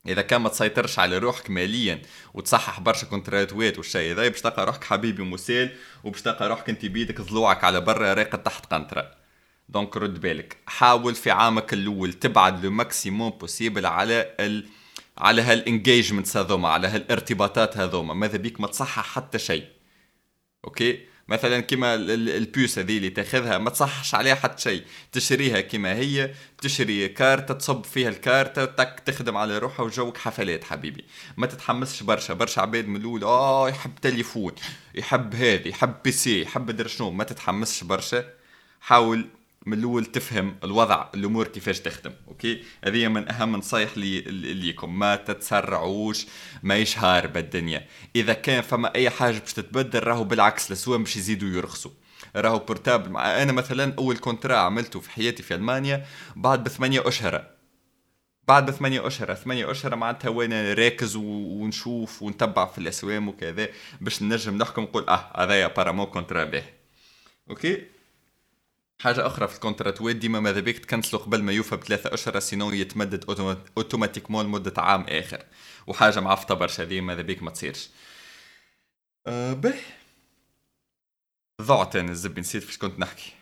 [0.06, 2.02] إذا كان ما تسيطرش على روحك ماليا
[2.34, 5.70] وتصحح برشا كونتراتوات والشيء هذا باش تلقى روحك حبيبي مسال
[6.04, 9.10] وباش تلقى روحك أنت بيدك ضلوعك على برا راقد تحت قنطرة.
[9.68, 10.56] donc رد بالك.
[10.66, 14.66] حاول في عامك الأول تبعد le maximum possible على ال...
[15.18, 18.14] على هال engagements هذوما على هالارتباطات هذوما.
[18.14, 19.64] ماذا بيك؟ ما تصحح حتى شيء.
[20.64, 24.82] OK؟ مثلا كما ال puce هذه اللي تاخذها ما تصحش عليها حتى شيء.
[25.12, 31.04] تشريها كما هي تشري كارتة تصب فيها الكارتة تك تخدم على روحها وجوك حفلات حبيبي.
[31.36, 32.34] ما تتحمسش برشا.
[32.34, 34.52] برشا عباد من الأول آه يحب تليفون
[34.94, 38.24] يحب هذه يحب PC يحب در شنو ما تتحمسش برشا.
[38.80, 39.26] حاول
[39.66, 44.20] من الأول تفهم الوضع الأمور كيفاش تخدم OK؟ هذه من أهم نصايح لي
[44.54, 44.98] ليكم.
[44.98, 46.26] ما تتسرعوش
[46.62, 47.86] ما يشهار بالدنيا.
[48.16, 51.90] إذا كان فما أي حاجة باش تتبدل راهو بالعكس لسوا باش يزيدوا يرخصوا.
[52.36, 57.46] راهو بورتابل أنا مثلا أول كونترا عملته في حياتي في ألمانيا بعد بثمانية أشهر.
[58.48, 59.34] بعد بثمانية أشهر.
[59.34, 63.68] ثمانية أشهر معناتها وين راكز ونشوف ونتبع في الأسوام وكذا
[64.00, 66.64] باش نجم نحكم نقول آه هذايا بارامون كونترا به.
[67.50, 67.99] أوكي؟
[69.00, 73.24] حاجة أخرى في الكونتراتوات ديما ماذا بيك تكنسلوا قبل ما يوفى بثلاثة أشهر سينو يتمدد
[73.78, 75.44] automatiquement لمدة عام آخر.
[75.86, 77.90] وحاجة معفطة برشا هذه ماذا بيك ما تصيرش.
[79.26, 79.74] أه به
[81.62, 82.40] ضعت أنا الزبي.
[82.40, 83.32] نسيت فاش كنت نحكي.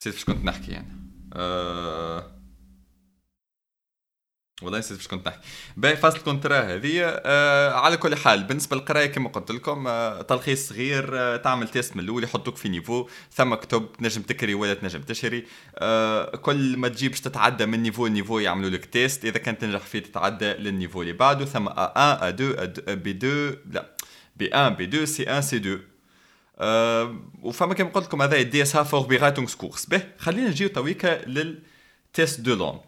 [0.00, 0.88] نسيت فاش كنت نحكي يعني.
[1.32, 2.41] أه...
[4.64, 5.40] والله نسيت فاش كنت نحكي
[5.76, 10.68] باهي فاصل contrat هذه آه على كل حال بالنسبة للقراية كما قلت لكم آه تلخيص
[10.68, 15.02] صغير آه تعمل test من الأول يحطوك في niveau ثم كتب تنجم تكري ولا تنجم
[15.02, 15.46] تشري.
[15.76, 19.58] آه كل ما تجي باش تتعدى من niveau ل niveau يعملوا لك test إذا كان
[19.58, 22.42] تنجح فيه تتعدى لل niveau اللي بعده ثم A1 A2
[23.04, 23.24] B2
[23.70, 23.96] لا
[24.42, 25.66] B1 B2 C1 C2
[26.58, 32.54] أه وفما كما قلت لكم هذا DSH Vorbereitungskurs به خلينا نجيو تويكا لل test de
[32.54, 32.80] langue.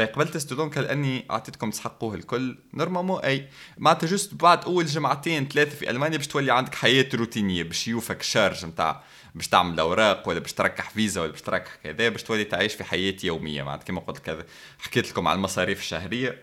[0.00, 2.58] قبل test donc لاني أعطيتكم تسحقوه الكل.
[2.74, 7.62] normalement أي معناتها juste بعد أول جمعتين ثلاثة في ألمانيا باش تولي عندك حياة روتينية
[7.62, 12.08] باش يوفك charge نتاع باش تعمل أوراق ولا باش تركح فيزا ولا باش تركح كذا
[12.08, 13.62] باش تولي تعيش في حياة يومية.
[13.62, 14.44] معناتها كما قلت كذا
[14.78, 16.42] حكيت لكم على المصاريف الشهرية.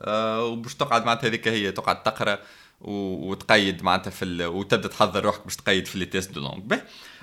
[0.00, 2.38] أه وباش تقعد معناتها هذيك هي تقعد تقرأ
[2.80, 4.46] وتقيد معناتها في ال...
[4.46, 6.78] وتبدأ تحضر روحك باش تقيد في les tests de langue.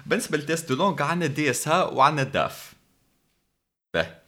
[0.05, 2.73] بالنسبة لل test de langue عندنا DSH وعندنا DaF.
[3.93, 4.24] به.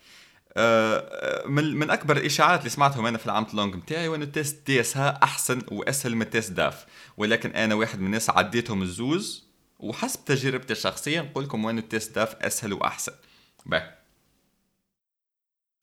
[1.45, 5.61] من من أكبر الإشاعات اللي سمعتهم أنا في العام langue نتاعي وانه test DSH أحسن
[5.71, 6.85] وأسهل من test DaF.
[7.17, 9.47] ولكن أنا واحد من الناس عديتهم الزوز
[9.79, 13.11] وحسب تجربتي الشخصية نقول لكم وانه test DaF أسهل وأحسن.
[13.65, 13.97] باهي.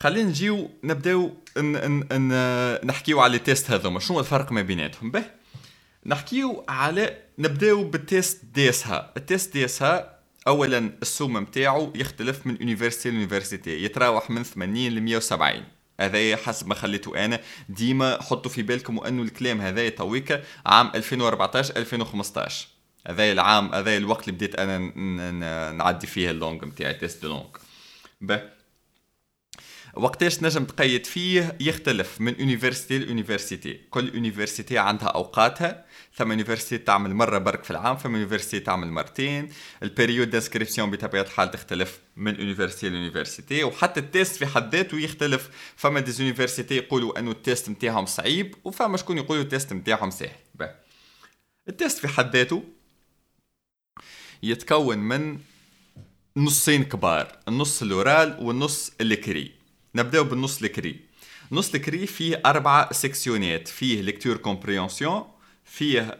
[0.03, 5.11] خلينا نجيو نبداو ان ان ان نحكيو على ال test هذوما شنو الفرق ما بيناتهم.
[5.11, 5.25] به
[6.07, 9.13] نحكيو على نبداو بال test DSH.
[9.17, 10.14] ال test DSH
[10.49, 15.65] اولا السوم نتاعو يختلف من université ل université يتراوح من 80 ل 170
[16.01, 21.77] هذا حسب ما خليته أنا ديما حطوا في بالكم أنه الكلام هذا تويكا عام 2014
[21.77, 22.69] 2015
[23.07, 24.79] هذا العام هذا الوقت اللي بديت أنا
[25.73, 27.47] نعدي فيه ال langue نتاعي test langue
[29.97, 35.85] وقتاش نجم تقيد فيه؟ يختلف من université ل université كل université عندها أوقاتها.
[36.17, 39.49] ثم université تعمل مرة برك في العام ثم université تعمل مرتين.
[39.83, 44.75] ال période d'inscription بطبيعة الحال تختلف من université ل université وحتى ال test في حد
[44.75, 45.51] ذاته يختلف.
[45.77, 50.11] فما des universités يقولوا إنه ال test نتاعهم صعيب وفما شكون يقولوا ال test نتاعهم
[50.11, 50.37] سهل.
[51.69, 52.65] ال test في حد ذاته
[54.43, 55.39] يتكون من
[56.37, 59.53] نصين كبار النص ال oral والنص ال écrit.
[59.95, 61.01] نبداو بالنص ال écrit.
[61.53, 65.34] نص ال écrit فيه أربعة سيكسيونات فيه lecture compréhension
[65.75, 66.19] فيه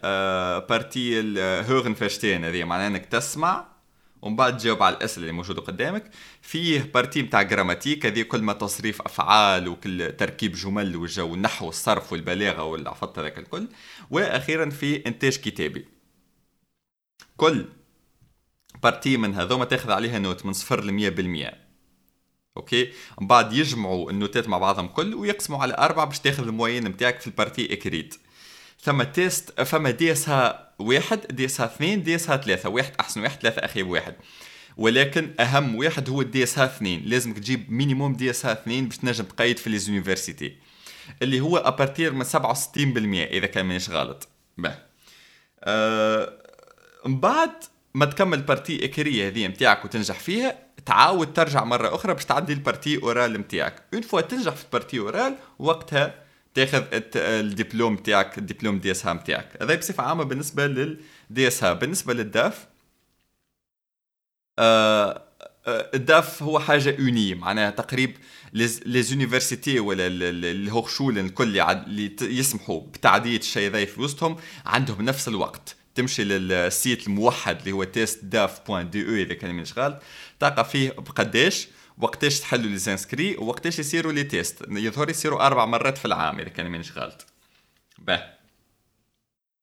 [0.69, 3.67] partie ال Hörverstehen هذه معناها إنك تسمع
[4.21, 6.11] ومن بعد تجاوب على الأسئلة اللي موجودة قدامك.
[6.41, 12.11] فيه partie نتاع grammatique هذه كل ما تصريف أفعال وكل تركيب جمل والجو النحو والصرف
[12.11, 13.67] والبلاغة والعفط هذاك الكل.
[14.11, 15.85] وأخيرا في إنتاج كتابي.
[17.37, 17.65] كل
[18.83, 21.55] partie من هذوما تاخذ عليها note من صفر ل 100%
[22.57, 22.91] OK؟
[23.21, 27.19] من بعد يجمعوا النوتات مع بعضهم كل ويقسموا على أربعة باش تاخذ ال moyenne نتاعك
[27.19, 28.15] في ال partie écrite
[28.85, 32.69] ثم test فما DSH واحد DSH اثنين DSH ثلاثة.
[32.69, 34.15] واحد أحسن واحد ثلاثة أخيب واحد.
[34.77, 37.03] ولكن أهم واحد هو ال DSH اثنين.
[37.05, 40.57] لازمك تجيب minimum DSH اثنين باش تنجم تقيد في les universités
[41.21, 42.37] اللي هو à partir من 67%
[42.77, 44.27] إذا كان مانيش غلط.
[44.57, 44.75] به.
[45.63, 46.33] أه
[47.05, 47.51] من بعد
[47.93, 52.59] ما تكمل بارتي إكرية هذه نتاعك وتنجح فيها تعاود ترجع مرة أخرى باش تعدي ال
[52.59, 56.24] partie orale نتاعك une fois تنجح في ال partie orale وقتها
[56.55, 56.83] تاخذ
[57.15, 62.67] الدبلوم نتاعك ال diplôme DSH نتاعك هذا بصفة عامة بالنسبة لل DSH بالنسبة لل DaF
[64.59, 65.25] آه
[65.67, 68.17] ال DaF هو حاجة unie معناها تقريب
[68.53, 75.75] les universités ولا الهوخشول الكل اللي يسمحوا بتعديه الشيء ذا في وسطهم عندهم نفس الوقت.
[75.95, 79.99] تمشي لل site الموحد اللي هو TestDaF point de أو إذا كان من شغال
[80.39, 84.65] تلقى فيه بقداش وقتاش تحلوا les inscriptions وقتاش يصيروا les tests.
[84.69, 87.25] يظهر يصيروا أربع مرات في العام إذا كان مانيش غلط
[87.97, 88.23] به.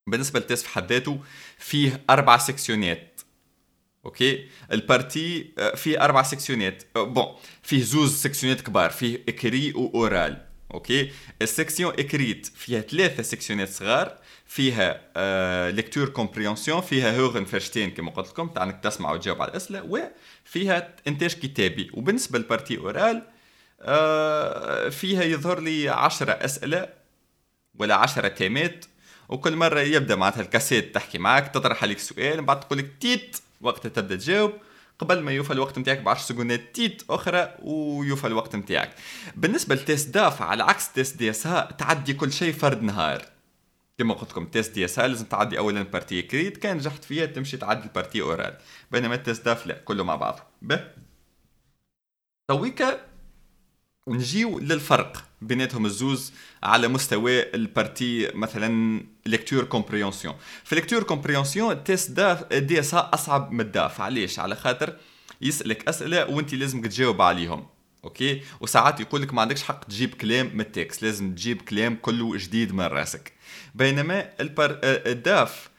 [0.07, 1.21] بالنسبة لل test في حد ذاته
[1.59, 3.21] فيه أربع سيكسيونات.
[4.05, 6.83] OK؟ ال partie آه، فيه أربع سيكسيونات.
[6.97, 10.47] bon آه، فيه زوز سيكسيونات كبار فيه écrit و oral.
[10.75, 18.11] OK؟ ال section écrite فيها ثلاثة سيكسيونات صغار فيها آه lecture compréhension فيها Hörverstehen كما
[18.11, 19.83] قلت لكم تاع انك تسمع وتجاوب على الأسئلة
[20.47, 21.91] وفيها إنتاج كتابي.
[21.95, 23.23] وبالنسبة لل partie orale
[23.81, 26.89] آه فيها يظهر لي 10 أسئلة
[27.79, 28.85] ولا 10 تيمات.
[29.29, 33.37] وكل مرة يبدأ معناتها الكاسيت تحكي معك تطرح عليك سؤال من بعد تقول لك تيت
[33.61, 34.53] وقتها تبدأ تجاوب.
[34.99, 38.91] قبل ما يوفى الوقت نتاعك ب 10 سكوندات تيت أخرى ويوفى الوقت نتاعك
[39.37, 41.43] بالنسبة ل TestDaF على عكس test DSH
[41.79, 43.23] تعدي كل شيء فرد نهار.
[44.03, 47.85] كما قلت لكم test DSH لازم تعدي اولا partie écrite كان نجحت فيها تمشي تعدي
[47.85, 48.59] ال partie orale
[48.91, 50.43] بينما ال TestDaF لا كله مع بعضه.
[50.63, 50.85] به؟
[52.49, 53.01] تويكا
[54.09, 62.53] نجيو للفرق بيناتهم الزوز على مستوى ال partie مثلا lecture compréhension في lecture compréhension TestDaF
[62.55, 64.01] DSH أصعب من ال DaF.
[64.01, 64.97] علاش؟ على خاطر
[65.41, 67.67] يسألك أسئلة وأنت لازم تجاوب عليهم.
[68.05, 71.97] OK؟ وساعات يقول لك ما عندكش حق تجيب كلام من ال texte لازم تجيب كلام
[71.97, 73.33] كله جديد من راسك.
[73.75, 74.79] بينما البر...
[74.85, 75.73] ال DaF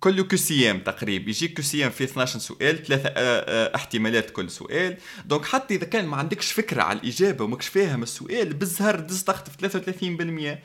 [0.00, 4.96] كله QCM تقريبا يجيك QCM في 12 سؤال ثلاثة آه، آه، احتمالات كل سؤال.
[5.24, 9.56] donc حتى إذا كان ما عندكش فكرة على الإجابة وماكش فاهم السؤال بالزهر دز تخطف
[9.56, 10.58] 33%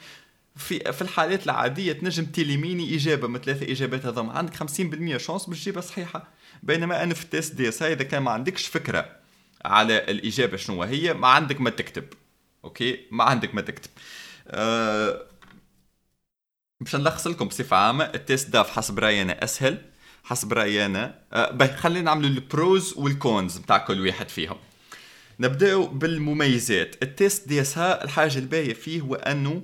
[0.55, 5.61] في في الحالات العادية تنجم تيليميني إجابة من ثلاثة إجابات هذوما عندك 50% chance باش
[5.61, 6.27] تجيبها صحيحة.
[6.63, 9.09] بينما أنا في ال test DSH إذا كان ما عندكش فكرة
[9.65, 12.03] على الإجابة شنو هي ما عندك ما تكتب.
[12.63, 13.89] OK؟ ما عندك ما تكتب.
[14.47, 15.25] أه
[16.81, 19.81] باش نلخص لكم بصفة عامة ال TestDaF حسب رأيي أنا أسهل
[20.23, 24.57] حسب رأيي أنا أه خلينا نعملوا ال pros وال cons بتاع كل واحد فيهم.
[25.39, 27.03] نبداو بالمميزات.
[27.03, 29.61] ال test DSH الحاجة الباهية فيه هو أنه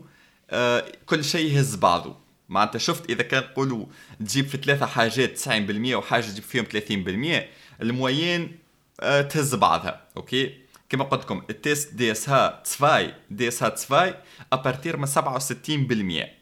[0.50, 2.18] أه كل شيء يهز بعضه.
[2.50, 3.86] معناتها شفت إذا كان نقولوا
[4.20, 5.50] تجيب في ثلاثة حاجات 90%
[5.94, 8.58] وحاجة تجيب فيهم 30% ال moyenne
[9.00, 10.02] أه تهز بعضها.
[10.18, 10.58] OK؟
[10.90, 14.14] كما قلت لكم ال test DSH 2 DSH 2
[14.54, 16.41] à partir من 67%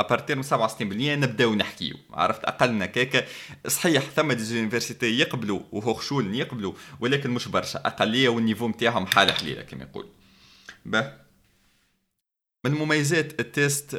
[0.00, 1.96] à partir من 67% نبداو نحكيو.
[2.12, 3.26] عرفت؟ أقلنا كيكا
[3.66, 7.78] صحيح ثم des universités يقبلوا وهوخشول يقبلوا ولكن مش برشا.
[7.78, 10.08] اقليه وال niveau نتاعهم حالة قليلة كما يقول.
[10.84, 11.12] به.
[12.64, 13.94] من مميزات ال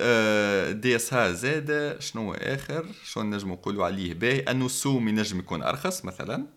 [0.81, 1.97] test DSH ها زاد.
[1.99, 6.47] شنو آخر؟ شو نجم نقولوا عليه؟ باهي أنه السوم ينجم يكون أرخص مثلا.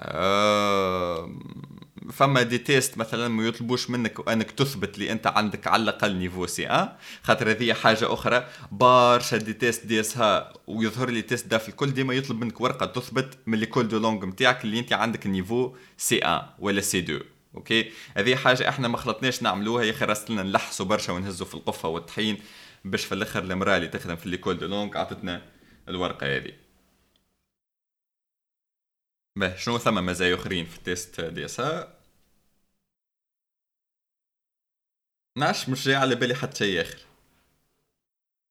[0.00, 0.51] أه
[2.12, 6.46] فما des tests مثلا ما يطلبوش منك أنك تثبت لي أنت عندك على الأقل niveau
[6.46, 6.88] C1
[7.22, 12.60] خاطر هذه حاجة أخرى برشا des tests DSH ويظهر لي TestDaF الكل ديما يطلب منك
[12.60, 17.20] ورقة تثبت من l'école de langue نتاعك اللي أنت عندك niveau C1 ولا C2
[17.54, 21.88] OK؟ هذه حاجة إحنا ما خلطناش نعملوها يا أخي لنا نلحسوا برشا ونهزوا في القفة
[21.88, 22.38] والطحين
[22.84, 25.42] باش في الأخر المرأة اللي تخدم في l'école de langue عطتنا
[25.88, 26.52] الورقة هذه.
[29.36, 31.60] به شنو ثم مزايا أخرين في ال test DSH
[35.36, 36.98] ناش مش جاي على بالي حتى شيء اخر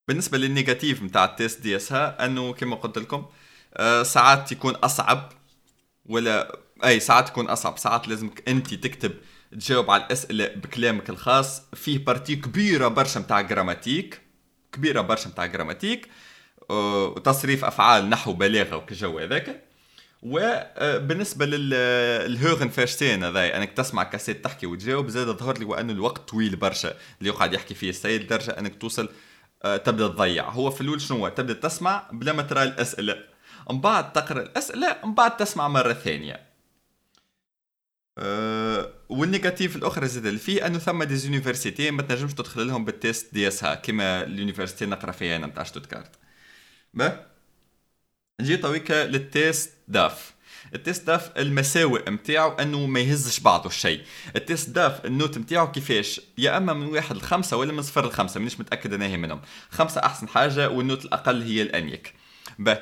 [0.08, 3.26] بالنسبة لل négatif نتاع ال test DSH أنه كما قلت لكم
[3.74, 5.32] آه، ساعات يكون أصعب
[6.06, 7.78] ولا أي ساعات تكون أصعب.
[7.78, 9.14] ساعات لازمك أنت تكتب
[9.52, 11.62] تجاوب على الأسئلة بكلامك الخاص.
[11.76, 14.22] فيه partie كبيرة برشا نتاع grammatique
[14.74, 16.10] كبيرة برشا نتاع grammatique
[16.72, 19.64] آه، وتصريف أفعال نحو بلاغة وكجو هذاك.
[20.22, 26.56] وبالنسبة لل Hörverstehen هذا انك تسمع كاسيت تحكي وتجاوب زاد ظهر لي وأنه الوقت طويل
[26.56, 26.94] برشا.
[27.20, 29.10] اللي يقعد يحكي فيه السيد لدرجه أنك توصل
[29.64, 30.50] آه، تبدأ تضيع.
[30.50, 33.16] هو في الأول شنو تبدأ تسمع بلا ما ترى الأسئلة.
[33.70, 36.52] من بعد تقرأ الأسئلة من بعد تسمع مرة ثانية.
[38.18, 42.86] أه وال négatif الأخرى زاد اللي فيه أنه ثم des universités ما تنجمش تدخل لهم
[42.86, 46.12] بال test DSH كيما ال université نقرأ فيها أنا نتاع شتوتكارت
[48.42, 50.34] به نجي تويكا لل TestDaF.
[50.76, 54.02] ال TestDaF المساوئ نتاعو أنه ما يهزش بعضه الشيء
[54.36, 58.40] ال TestDaF ال note نتاعو كيفاش؟ يا أما من واحد لخمسة ولا من صفر لخمسة
[58.40, 59.42] مانيش متأكد أنا هي منهم.
[59.70, 62.14] خمسة أحسن حاجة وال note الأقل هي الانيك
[62.60, 62.78] به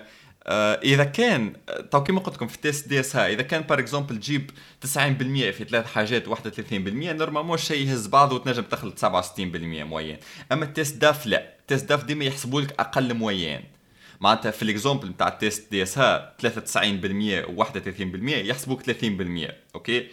[0.48, 1.54] آه إذا كان
[1.92, 4.52] تو كيما قلت لكم في ال test DS إذا كان par exemple تجيب
[4.86, 6.34] 90% في ثلاث حاجات 31%
[6.74, 10.18] normalement الشيء يهز بعضه وتنجم تخلط 67% moyenne
[10.52, 11.54] أما ال TestDaF لا.
[11.60, 13.79] ال TestDaF ديما يحسبوا لك أقل moyenne
[14.20, 16.48] معناتها في ال exemple نتاع ال test DSH 93%
[17.50, 17.70] و 31%
[18.24, 18.92] يحسبوك 30%
[19.76, 20.08] OK؟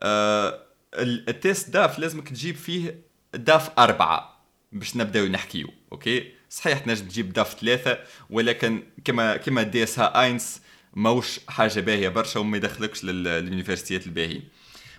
[0.00, 0.62] آه
[0.94, 3.00] ال TestDaF لازمك تجيب فيه
[3.34, 7.98] DaF أربعة باش نبداو نحكيو OK؟ صحيح تنجم تجيب DaF ثلاثة
[8.30, 10.62] ولكن كما كما DSH eins
[10.94, 14.40] موش حاجة باهية برشا وما يدخلكش لليونيفرسيتيات الباهية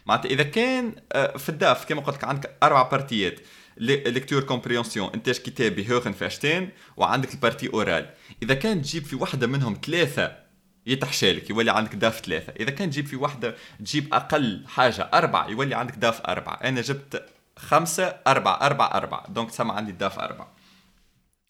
[0.06, 3.40] معناتها إذا كان آه، في ال DaF كما قلت لك عندك أربع بارتيات
[3.78, 8.10] lecture compréhension انتاج كتابي؟ Hörverstehen وعندك ال partie orale.
[8.44, 10.38] إذا كان تجيب في واحدة منهم ثلاثة
[10.86, 12.54] يتحشالك يولي عندك DaF ثلاثة.
[12.60, 16.54] إذا كان تجيب في واحدة تجيب أقل حاجة أربعة يولي عندك DaF أربعة.
[16.54, 17.26] أنا جبت
[17.58, 19.28] خمسة أربعة أربعة أربعة.
[19.30, 20.54] donc تسمى عندي DaF أربعة.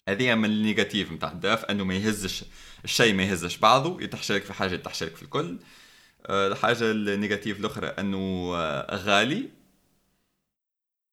[0.08, 2.44] هذه من ال négatif نتاع ال DaF أنه ما يهزش
[2.84, 5.58] الشيء ما يهزش بعضه يتحشالك في حاجة يتحشالك في الكل.
[6.26, 9.48] آه، الحاجة ال négatif الأخرى أنه آه، غالي.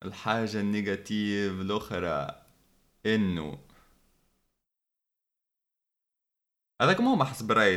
[0.06, 2.42] الحاجة ال négatif الأخرى
[3.06, 3.60] إنه
[6.82, 7.76] هذاك مو حسب رايي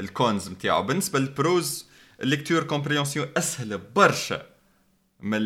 [0.00, 1.86] ال cons نتاعو بالنسبة لل pros
[2.20, 4.46] ال lecture compréhension أسهل برشا
[5.20, 5.40] من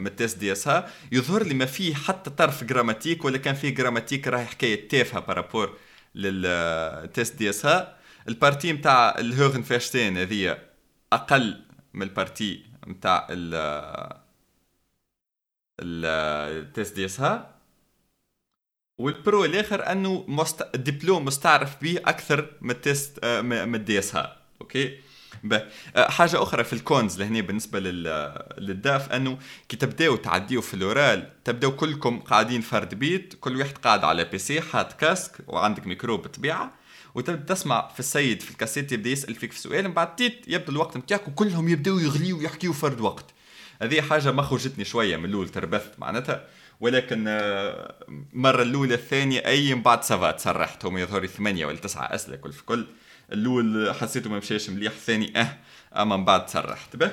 [0.00, 0.90] من ال test DSH.
[1.12, 5.78] يظهر لي ما فيه حتى طرف Grammatik ولا كان فيه Grammatik راهي حكاية تافهة par
[6.14, 7.96] rapport لل test DSH.
[8.28, 10.58] ال partie نتاع ال Hörverstehen هذه
[11.12, 11.64] أقل
[11.94, 13.26] من ال partie نتاع
[15.80, 16.04] ال
[16.64, 17.56] ال test DSH وال
[18.98, 20.62] pro الآخر انه مست...
[20.74, 24.98] الدبلوم مستعرف به أكثر من ال test آه، من ها OK.
[25.52, 28.34] آه، حاجة أخرى في ال cons لهنا بالنسبة لل...
[28.58, 33.56] لل DaF أنه كي تبداو تعديو في ال oral تبداو كلكم قاعدين فرد بيت كل
[33.56, 36.72] واحد قاعد على PC حاط casque وعندك ميكرو بالطبيعة
[37.14, 40.72] وتبدأ تسمع في السيد في الكاسيت يبدأ يسأل فيك في سؤال من بعد تيت يبدأ
[40.72, 43.35] الوقت نتاعك وكلهم يبداو يغليو ويحكيو فرد وقت.
[43.82, 46.46] هذه حاجة ما خرجتني شوية من الأول تربثت معناتها.
[46.80, 47.94] ولكن آه،
[48.34, 50.84] الأولى الثانية أي من بعد ça va تسرحت.
[50.84, 52.86] هم يظهر ثمانية ولا تسعة أسئلة كل في كل.
[53.32, 55.58] الأول حسيته ما مشاش مليح الثاني أه
[55.96, 57.10] أما من بعد تسرحت به.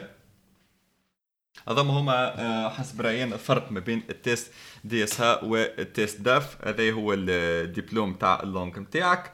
[1.68, 4.52] هذوما هما آه، حسب راينا الفرق ما بين ال test
[4.84, 6.68] DSH وال TestDaF.
[6.68, 9.34] هذا هو الدبلوم تاع ال langue نتاعك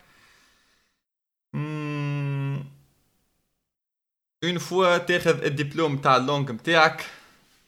[4.44, 7.06] une fois تاخذ الدبلوم تاع ال langue نتاعك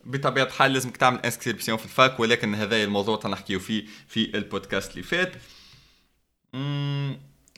[0.06, 4.92] بطبيعة الحال لازمك تعمل inscription في ال fac ولكن هذا الموضوع تنحكيو فيه في البودكاست
[4.92, 5.34] اللي فات.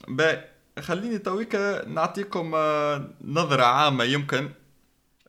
[0.08, 0.44] باهي
[0.80, 4.50] خليني تويكا نعطيكم آه، نظرة عامة يمكن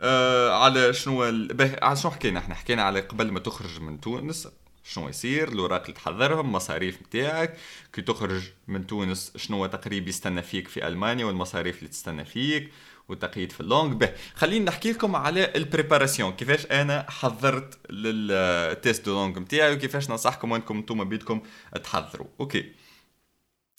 [0.00, 1.22] آه، على شنو
[1.82, 4.48] على شنو حكينا إحنا؟ حكينا على قبل ما تخرج من تونس
[4.84, 7.56] شنو يصير الاوراق اللي تحضرهم مصاريف نتاعك
[7.92, 12.70] كي تخرج من تونس شنو تقريبا يستنى فيك في ألمانيا والمصاريف اللي تستنى فيك.
[13.08, 14.12] وتقييد في ال langue به.
[14.34, 20.10] خليني نحكي لكم على ال préparation كيفاش أنا حضرت لل test de langue نتاعي وكيفاش
[20.10, 21.42] ننصحكم انكم أنتم بيدكم
[21.84, 22.26] تحضروا.
[22.40, 22.72] OK.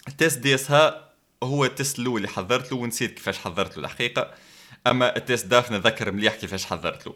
[0.07, 1.11] ال test DSH
[1.43, 4.31] هو ال test الأول اللي حضرت له ونسيت كيفاش حضرت له الحقيقة.
[4.87, 7.15] أما ال TestDaF نذكر مليح كيفاش حضرت له.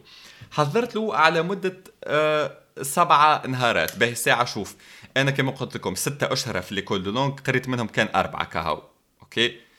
[0.50, 3.98] حضرت له على مدة آه سبعة نهارات.
[3.98, 4.76] باهي ساعة شوف.
[5.16, 8.82] أنا كما قلت لكم ستة أشهر في l'école de langue قريت منهم كان أربعة كهو.
[9.22, 9.69] أوكي.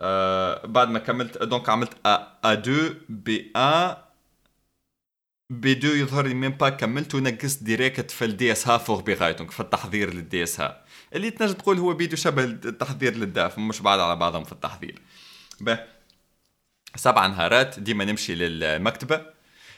[0.00, 3.96] آه بعد ما كملت دونك عملت ا 2 بي 1
[5.50, 9.46] بي 2 يظهر لي ميم با كملت ونقصت ديريكت في الدي اس ها فوق بغايتهم
[9.48, 10.84] في التحضير للدي اس ها
[11.14, 15.02] اللي تنجم تقول هو بيدو شبه التحضير للداف مش بعد على بعضهم في التحضير.
[15.60, 15.78] به.
[16.96, 19.26] سبع نهارات ديما نمشي للمكتبة.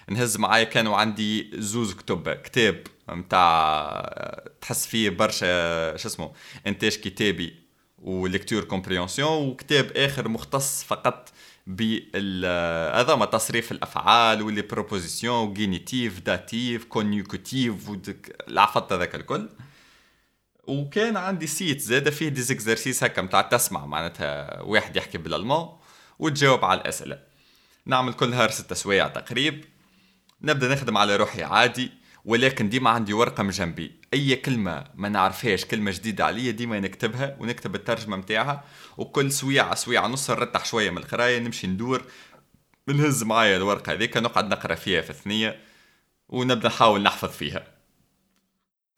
[0.09, 6.33] نهز معايا كانوا عندي زوز كتب كتاب متاع تحس فيه برشا شو اسمه
[6.67, 7.62] إنتاج كتابي.
[8.03, 11.33] و lecture compréhension وكتاب آخر مختص فقط
[11.69, 17.75] هذا تصريف الأفعال و les prépositions و génitif datif Konjunktiv
[18.49, 19.49] العفط هذاك الكل.
[20.65, 25.69] وكان عندي site زاد فيه des exercices هكا متاع تسمع معناتها واحد يحكي بالألمان
[26.19, 27.19] وتجاوب على الأسئلة.
[27.87, 29.65] نعمل كل نهار ستة سوايع تقريب.
[30.43, 31.91] نبدأ نخدم على روحي عادي
[32.25, 34.02] ولكن ديما عندي ورقة من جنبي.
[34.15, 38.65] أي كلمة ما نعرفهاش كلمة جديدة عليا ديما نكتبها ونكتب الترجمة نتاعها
[38.97, 42.05] وكل سويعه سويعه نص نرتح شوية من القراية نمشي ندور
[42.89, 45.61] نهز معايا الورقة هذيك نقعد نقرأ فيها في الثنية
[46.29, 47.67] ونبدأ نحاول نحفظ فيها.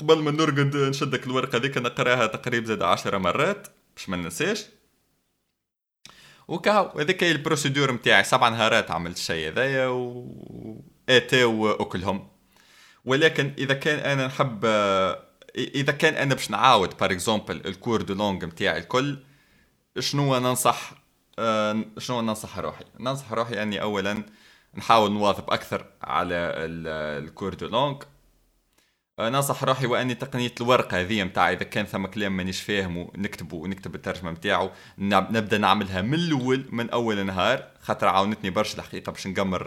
[0.00, 4.64] قبل ما نرقد نشدك الورقة هذيك نقراها تقريبا زاد عشرة مرات باش ما ننساش.
[6.48, 12.33] وكهو هذيك هي ال procédure نتاعي سبع نهارات عملت الشيء هذايا و اتاو أكلهم.
[13.04, 14.64] ولكن إذا كان أنا نحب
[15.56, 19.18] إذا كان أنا باش نعاود par exemple ال cours de langue نتاعي الكل
[19.98, 20.92] شنو ننصح؟
[21.98, 24.22] شنو ننصح روحي؟ ننصح روحي أني اولا
[24.76, 27.96] نحاول نواظب أكثر على ال cours de langue.
[29.20, 33.94] ننصح روحي وأني تقنية الورقة هذه نتاع إذا كان ثم كلام مانيش فاهمه نكتبه ونكتب
[33.94, 39.64] الترجمة نتاعو نبدأ نعملها من الأول من أول نهار خاطر عاونتني برشا الحقيقة باش نقمر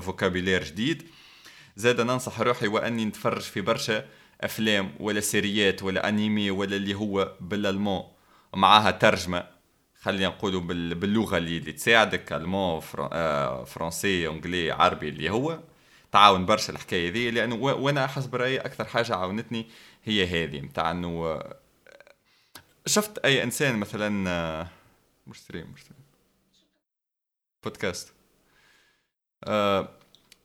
[0.00, 1.08] vocabulaire آه، جديد.
[1.76, 4.04] زاد ننصح روحي وأني نتفرج في برشا
[4.40, 8.02] أفلام ولا سيريات ولا أنيمي ولا اللي هو بال allemand
[8.54, 9.46] معاها ترجمة
[10.00, 15.58] خلينا نقولوا باللغة اللي, اللي تساعدك allemand آه، فرنسي anglais عربي اللي هو
[16.12, 19.66] تعاون برشا الحكاية ذي لأنه وأنا حسب رايي أكثر حاجة عاونتني
[20.04, 21.40] هي هذه نتاع إنه
[22.86, 24.08] شفت أي إنسان مثلا
[25.26, 26.00] مش stream مش stream
[27.64, 28.12] بودكاست
[29.44, 29.88] آه،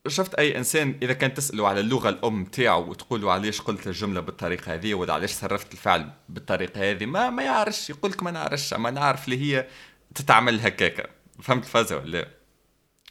[0.07, 4.19] شفت أي إنسان إذا كان تسأله على اللغة الأم تاعو وتقول له علاش قلت الجملة
[4.19, 7.89] بالطريقة هذه ولا علاش صرفت الفعل بالطريقة هذه ما ما يعرفش.
[7.89, 9.67] يقول لك ما نعرفش اما نعرف اللي هي
[10.15, 11.07] تتعمل هكاكا.
[11.41, 12.27] فهمت الفازه ولا لا؟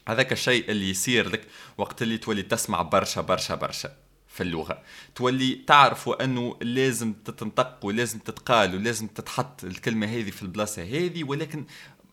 [0.08, 1.46] هذاك الشيء اللي يصير لك
[1.78, 3.96] وقت اللي تولي تسمع برشا برشا برشا
[4.28, 4.82] في اللغة.
[5.14, 11.64] تولي تعرف أنه لازم تتنطق ولازم تتقال ولازم تتحط الكلمة هذه في البلاصة هذه ولكن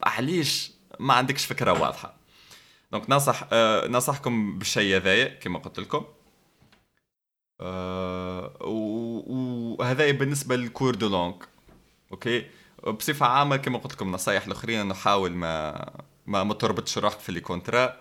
[0.04, 2.25] علاش ما عندكش فكرة واضحة؟
[2.96, 6.06] donc ننصح آه ننصحكم بالشيء هذايا كما قلت لكم
[7.62, 11.36] آه وهذا بالنسبة لل cours de langue
[12.12, 12.46] okay
[12.88, 15.86] بصفه عامه كما قلت لكم نصايح الاخرين نحاول ما
[16.26, 17.98] ما ما تربطش روحك في ال contrat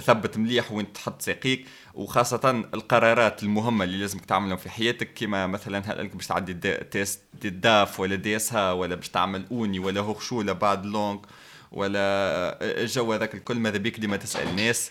[0.00, 5.78] ثبت مليح وين تحط ساقيك وخاصة القرارات المهمة اللي لازمك تعملهم في حياتك كما مثلا
[5.92, 11.20] هل انك باش تعدي TestDaF ولا DSH ولا باش تعمل Uni ولا Hochschule ولا Ausbildung
[11.72, 14.90] ولا الجو هذاك الكل ماذا بيك ديما تسأل ناس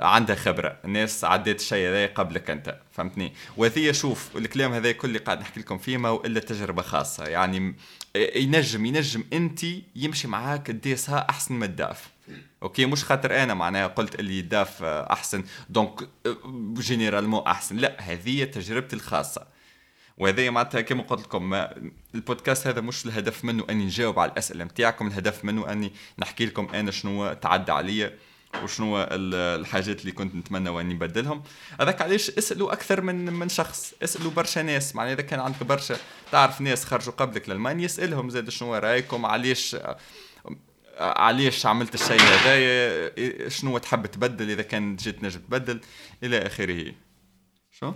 [0.00, 0.78] عندها خبرة.
[0.84, 5.60] الناس عدت الشيء هذا قبلك أنت فهمتني؟ وهذه شوف الكلام هذا كل اللي قاعد نحكي
[5.60, 7.24] لكم فيه ما الا تجربة خاصة.
[7.24, 7.74] يعني
[8.16, 9.60] ينجم ينجم أنت
[9.96, 12.10] يمشي معاك ال DSH أحسن من ال DaF.
[12.62, 16.08] okay؟ مش خاطر أنا معناها قلت اللي DaF أحسن donc
[16.78, 17.76] جينيرالمون أحسن.
[17.76, 19.55] لا هذه تجربتي الخاصة.
[20.16, 21.66] وهذا معناتها كما قلت لكم
[22.14, 26.68] البودكاست هذا مش الهدف منه أني نجاوب على الأسئلة نتاعكم الهدف منه أني نحكي لكم
[26.74, 28.18] أنا شنو تعدى عليا
[28.62, 31.42] وشنو الحاجات اللي كنت نتمنى أني نبدلهم.
[31.80, 35.96] هذاك علاش اسألوا أكثر من من شخص اسألوا برشا ناس معناها إذا كان عندك برشا
[36.32, 39.76] تعرف ناس خرجوا قبلك لألمانيا اسألهم زاد شنو رأيكم علاش
[40.98, 45.80] علاش عملت الشيء هذايا شنو تحب تبدل إذا كان جيت نجم تبدل
[46.22, 46.92] إلى آخره.
[47.70, 47.92] شو؟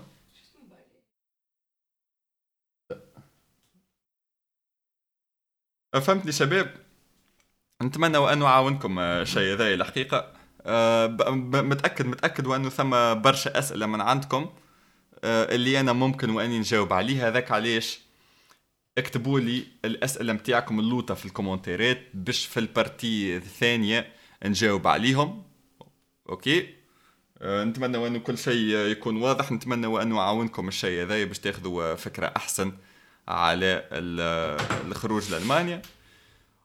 [5.92, 6.74] فهمتني شباب
[7.82, 10.32] نتمنى وانه عاونكم الشيء هذا الحقيقة
[10.66, 11.06] أه
[11.40, 14.50] متاكد متأكد وانه ثم برشا أسئلة من عندكم
[15.24, 17.28] أه اللي أنا ممكن وأني نجاوب عليها.
[17.28, 18.00] هذاك علاش؟
[18.98, 24.12] اكتبوا لي الأسئلة متاعكم اللوطة في الكومنتات باش في ال partie الثانية
[24.44, 25.42] نجاوب عليهم.
[26.28, 26.74] أوكي؟
[27.42, 29.52] نتمنى وانه كل شيء يكون واضح.
[29.52, 32.72] نتمنى وانه عاونكم الشيء هذا باش تاخذوا فكرة أحسن.
[33.30, 33.84] على
[34.88, 35.82] الخروج لألمانيا.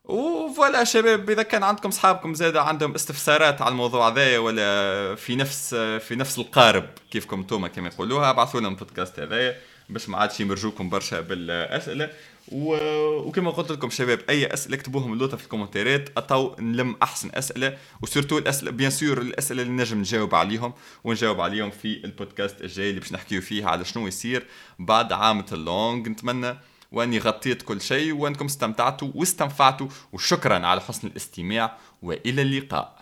[0.03, 5.75] وفوالا شباب إذا كان عندكم اصحابكم زاد عندهم استفسارات على الموضوع هذايا ولا في نفس
[5.75, 9.55] في نفس القارب كيفكم أنتم كما يقولوها ابعثوا لنا البودكاست هذايا
[9.89, 12.09] باش ما عادش يمرجوكم برشا بالأسئلة.
[12.51, 12.75] و...
[13.17, 18.06] وكما قلت لكم شباب أي أسئلة اكتبوهم اللوطة في الكومنتات اتو نلم أحسن أسئلة و
[18.06, 20.73] surtout الأسئلة bien sûr الأسئلة اللي نجم نجاوب عليهم
[21.03, 24.45] ونجاوب عليهم في البودكاست الجاي اللي باش نحكيو فيه على شنو يصير
[24.79, 26.57] بعد عام ال langue نتمنى
[26.91, 32.94] وأني غطيت كل شيء وأنكم استمتعتوا واستنفعتوا وشكرا على حسن الاستماع وإلى اللقاء.